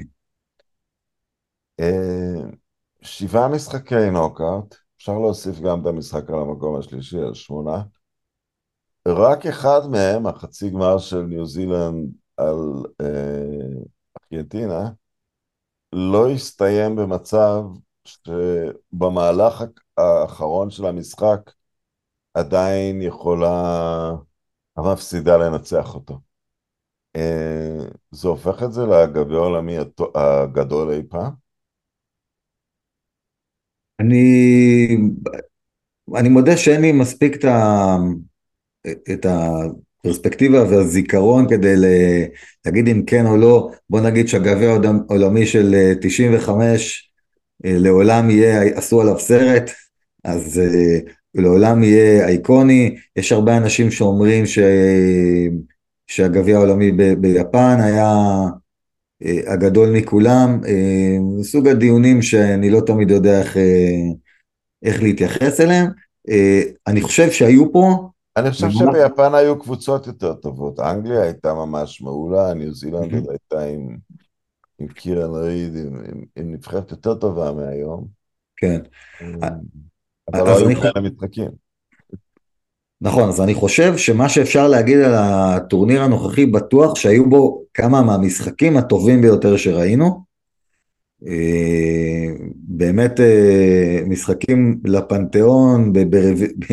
אה, 1.81 2.51
שבעה 3.03 3.49
משחקי 3.49 4.11
נוקארט, 4.13 4.77
אפשר 4.97 5.19
להוסיף 5.19 5.61
גם 5.61 5.81
את 5.81 5.87
המשחק 5.87 6.31
על 6.31 6.39
המקום 6.39 6.79
השלישי, 6.79 7.19
על 7.19 7.35
שמונה. 7.35 7.83
רק 9.09 9.47
אחד 9.47 9.81
מהם, 9.91 10.27
החצי 10.27 10.71
גמר 10.71 10.99
של 10.99 11.23
ניו 11.23 11.47
זילנד 11.47 12.13
על 12.37 12.85
אה, 13.01 13.83
ארגנטינה, 14.33 14.91
לא 15.93 16.31
הסתיים 16.31 16.97
במצב 16.97 17.63
שבמהלך 18.05 19.65
האחרון 19.97 20.71
של 20.71 20.87
המשחק 20.87 21.51
עדיין 22.35 23.03
יכולה 23.03 24.13
המפסידה 24.77 25.37
לנצח 25.37 25.95
אותו. 25.95 26.21
אה, 27.17 27.85
זה 28.11 28.29
הופך 28.29 28.63
את 28.63 28.73
זה 28.73 28.87
לגביע 28.87 29.39
העולמי 29.39 29.77
הגדול 30.15 30.91
אי 30.91 31.03
פעם? 31.09 31.48
אני, 34.01 34.97
אני 36.17 36.29
מודה 36.29 36.57
שאין 36.57 36.81
לי 36.81 36.93
מספיק 36.93 37.37
את, 37.37 37.45
ה, 37.45 37.97
את 39.13 39.27
הפרספקטיבה 39.29 40.63
והזיכרון 40.63 41.49
כדי 41.49 41.75
להגיד 42.67 42.89
אם 42.89 43.03
כן 43.07 43.27
או 43.27 43.37
לא, 43.37 43.71
בוא 43.91 44.01
נגיד 44.01 44.29
שהגביע 44.29 44.77
העולמי 45.09 45.47
של 45.47 45.75
95 46.01 47.11
אה, 47.65 47.71
אה, 47.71 47.79
לעולם 47.79 48.31
יהיה, 48.31 48.63
עשו 48.63 49.01
עליו 49.01 49.19
סרט, 49.19 49.71
אז 50.25 50.59
אה, 50.59 50.99
לעולם 51.35 51.83
יהיה 51.83 52.27
אייקוני, 52.27 52.97
יש 53.17 53.33
הרבה 53.33 53.57
אנשים 53.57 53.91
שאומרים 53.91 54.47
ש... 54.47 54.59
שהגביע 56.07 56.57
העולמי 56.57 56.93
ב... 56.93 57.03
ביפן 57.03 57.77
היה 57.81 58.15
הגדול 59.47 59.91
מכולם, 59.91 60.61
זה 61.39 61.45
סוג 61.45 61.69
הדיונים 61.69 62.23
שאני 62.23 62.71
לא 62.71 62.81
תמיד 62.81 63.11
יודע 63.11 63.41
איך, 63.41 63.57
איך 64.83 65.03
להתייחס 65.03 65.61
אליהם, 65.61 65.87
אני 66.87 67.01
חושב 67.01 67.31
שהיו 67.31 67.73
פה 67.73 68.09
אני 68.39 68.51
חושב 68.51 68.71
שביפן 68.71 69.35
היו 69.35 69.59
קבוצות 69.59 70.07
יותר 70.07 70.35
טובות. 70.35 70.81
אנגליה 70.81 71.23
הייתה 71.23 71.55
ממש 71.55 72.01
מעולה, 72.01 72.55
ניו 72.55 72.75
זילנד 72.75 73.15
עוד 73.15 73.27
הייתה 73.31 73.65
עם, 73.65 73.97
עם 74.79 74.89
קירן 74.89 75.35
ריד, 75.35 75.77
עם, 75.77 75.87
עם, 75.87 76.23
עם 76.37 76.53
נבחרת 76.53 76.91
יותר 76.91 77.15
טובה 77.15 77.53
מהיום. 77.53 78.07
כן. 78.57 78.81
אבל 80.33 80.39
לא 80.39 80.69
היו 80.69 80.81
כאלה 80.81 81.09
משחקים. 81.09 81.51
נכון, 83.01 83.29
אז 83.29 83.41
אני 83.41 83.55
חושב 83.55 83.97
שמה 83.97 84.29
שאפשר 84.29 84.69
להגיד 84.69 84.99
על 84.99 85.15
הטורניר 85.15 86.03
הנוכחי, 86.03 86.47
בטוח 86.47 86.95
שהיו 86.95 87.31
בו 87.31 87.63
כמה 87.79 88.03
מהמשחקים 88.03 88.77
הטובים 88.77 89.21
ביותר 89.23 89.57
שראינו. 89.57 90.25
אה, 91.27 92.27
באמת 92.55 93.21
אה, 93.21 94.01
משחקים 94.07 94.81
לפנתיאון, 94.85 95.93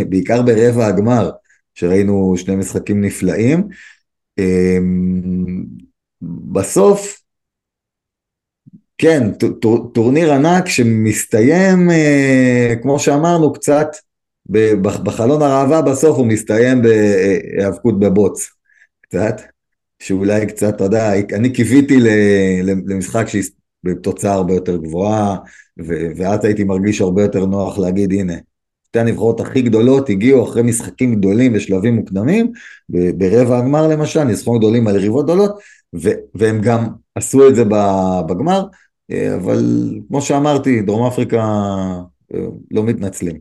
בעיקר 0.10 0.42
ברבע 0.42 0.88
הגמר. 0.88 1.32
שראינו 1.74 2.34
שני 2.38 2.56
משחקים 2.56 3.02
נפלאים. 3.02 3.68
אמ, 4.38 5.66
בסוף, 6.52 7.22
כן, 8.98 9.32
טורניר 9.94 10.34
ענק 10.34 10.68
שמסתיים, 10.68 11.92
אה, 11.92 12.74
כמו 12.82 13.00
שאמרנו, 13.00 13.54
קצת 13.54 13.88
בחלון 15.04 15.42
הראווה, 15.42 15.82
בסוף 15.82 16.18
הוא 16.18 16.28
מסתיים 16.28 16.82
בהיאבקות 16.82 18.00
בבוץ, 18.00 18.50
קצת, 19.02 19.42
שאולי 20.06 20.46
קצת, 20.46 20.76
אתה 20.76 20.84
יודע, 20.84 21.14
אני 21.34 21.54
קיוויתי 21.54 21.98
למשחק 22.64 23.26
בתוצאה 23.84 24.34
הרבה 24.34 24.54
יותר 24.54 24.78
גבוהה, 24.78 25.38
ואז 26.18 26.46
הייתי 26.46 26.64
מרגיש 26.64 27.02
הרבה 27.02 27.22
יותר 27.22 27.46
נוח 27.46 27.78
להגיד, 27.80 28.12
הנה, 28.12 28.34
שתי 28.88 29.00
הנבחרות 29.00 29.40
הכי 29.40 29.62
גדולות 29.62 30.10
הגיעו 30.10 30.44
אחרי 30.44 30.64
משחקים 30.64 31.16
גדולים 31.16 31.52
ושלבים 31.56 31.96
מוקדמים, 31.96 32.52
ברבע 32.90 33.58
הגמר 33.58 33.88
למשל, 33.88 34.24
ניסחונות 34.24 34.62
גדולים 34.62 34.88
על 34.88 34.96
יריבות 34.96 35.26
גדולות, 35.26 35.60
והם 36.36 36.62
גם 36.62 36.88
עשו 37.16 37.50
את 37.50 37.56
זה 37.56 37.64
בגמר, 38.28 38.66
אבל 39.36 39.92
כמו 40.08 40.22
שאמרתי, 40.22 40.82
דרום 40.82 41.08
אפריקה 41.08 41.38
אה, 42.34 42.40
לא 42.72 42.84
מתנצלים, 42.84 43.40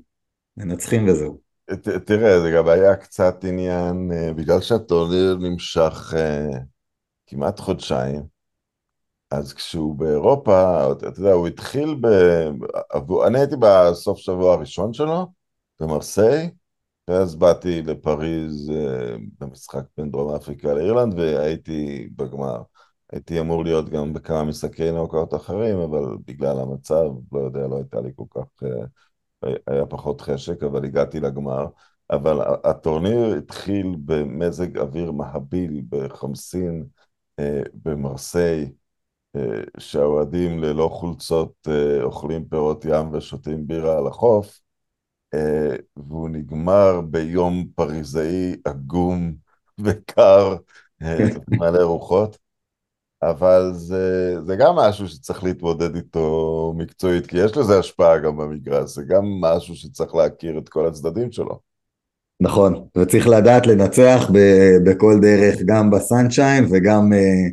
מנצחים 0.57 1.09
וזהו. 1.09 1.44
ת, 1.71 1.89
תראה, 1.89 2.41
זה 2.41 2.51
גם 2.51 2.69
היה 2.69 2.97
קצת 2.97 3.45
עניין, 3.45 4.13
אה, 4.13 4.33
בגלל 4.33 4.61
שהטורניר 4.61 5.37
נמשך 5.41 6.15
uh, 6.15 6.57
כמעט 7.27 7.61
חודשיים, 7.61 8.23
אז 9.31 9.53
כשהוא 9.53 9.95
באירופה, 9.97 10.93
אתה 10.93 11.21
יודע, 11.21 11.33
הוא 11.33 11.49
התחיל 11.49 11.97
ב... 12.01 12.07
אני 13.27 13.39
הייתי 13.39 13.57
בסוף 13.61 14.19
שבוע 14.19 14.55
הראשון 14.55 14.93
שלו, 14.93 15.27
במרסיי, 15.81 16.51
ואז 17.09 17.35
באתי 17.35 17.83
לפריז 17.83 18.71
אה, 18.71 19.17
במשחק 19.41 19.85
בין 19.97 20.11
דרום 20.11 20.35
אפריקה 20.35 20.75
לאירלנד, 20.75 21.15
והייתי 21.15 22.09
בגמר. 22.17 22.63
הייתי 23.13 23.41
אמור 23.41 23.65
להיות 23.65 23.89
גם 23.89 24.13
בכמה 24.13 24.45
משחקי 24.45 24.91
נוקאוט 24.91 25.35
אחרים, 25.35 25.79
אבל 25.79 26.17
בגלל 26.27 26.61
המצב, 26.61 27.05
לא 27.33 27.39
יודע, 27.41 27.67
לא 27.67 27.77
הייתה 27.77 28.01
לי 28.01 28.11
כל 28.17 28.25
כך... 28.31 28.69
אה, 29.47 29.53
היה 29.67 29.87
פחות 29.87 30.21
חשק, 30.21 30.63
אבל 30.63 30.85
הגעתי 30.85 31.21
לגמר. 31.21 31.67
אבל 32.11 32.39
הטורניר 32.65 33.35
התחיל 33.39 33.97
במזג 34.05 34.79
אוויר 34.79 35.13
מהביל 35.13 35.83
בחמסין, 35.89 36.85
אה, 37.39 37.63
במרסיי, 37.83 38.73
שהאוהדים 39.79 40.59
ללא 40.59 40.89
חולצות 40.93 41.69
אוכלים 42.03 42.45
פירות 42.45 42.85
ים 42.85 43.13
ושותים 43.13 43.67
בירה 43.67 43.99
על 43.99 44.07
החוף, 44.07 44.61
אה, 45.35 45.77
והוא 45.97 46.29
נגמר 46.29 47.01
ביום 47.01 47.67
פריזאי 47.75 48.57
עגום 48.65 49.35
וקר, 49.85 50.57
אה, 51.03 51.29
מלא 51.49 51.83
רוחות, 51.83 52.39
אבל 53.31 53.71
זה, 53.75 54.35
זה 54.47 54.57
גם 54.57 54.77
משהו 54.77 55.09
שצריך 55.09 55.45
להתמודד 55.45 55.97
איתו 55.97 56.73
מקצועית, 56.77 57.27
כי 57.27 57.39
יש 57.39 57.57
לזה 57.57 57.79
השפעה 57.79 58.19
גם 58.19 58.37
במגרש, 58.37 58.95
זה 58.95 59.03
גם 59.09 59.25
משהו 59.41 59.77
שצריך 59.77 60.15
להכיר 60.15 60.59
את 60.59 60.69
כל 60.69 60.87
הצדדים 60.87 61.33
שלו. 61.33 61.59
נכון, 62.41 62.87
וצריך 62.99 63.29
לדעת 63.29 63.67
לנצח 63.67 64.31
ב- 64.33 64.91
בכל 64.91 65.19
דרך, 65.23 65.59
גם 65.67 65.91
ב 65.91 65.99
sunshine 65.99 66.67
וגם, 66.71 67.13
אה, 67.13 67.49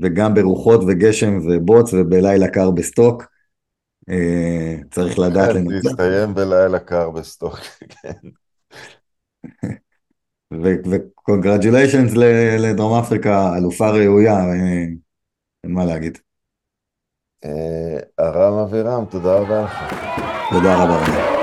וגם 0.00 0.34
ברוחות 0.34 0.80
וגשם 0.88 1.38
ובוץ 1.38 1.94
ובלילה 1.94 2.48
קר 2.48 2.70
בסטוק. 2.70 3.22
אה, 4.10 4.76
צריך 4.90 5.18
לדעת 5.18 5.50
כן, 5.52 5.56
לנצח. 5.56 5.82
זה 5.82 5.88
הסתיים 5.90 6.34
בלילה 6.34 6.78
קר 6.78 7.10
בסטוק, 7.10 7.58
כן. 8.02 8.28
ו 10.52 10.62
congratulations 10.62 12.12
לדרום 12.58 12.98
אפריקה, 12.98 13.56
אלופה 13.56 13.90
ראויה, 13.90 14.38
אין 15.64 15.72
מה 15.72 15.84
להגיד. 15.84 16.18
אה, 17.44 17.98
ארם 18.20 18.58
אבירם, 18.58 19.04
תודה 19.10 19.34
רבה 19.34 19.62
לך. 19.62 19.94
תודה 20.50 20.74
רבה 20.74 20.96
רבה. 20.96 21.36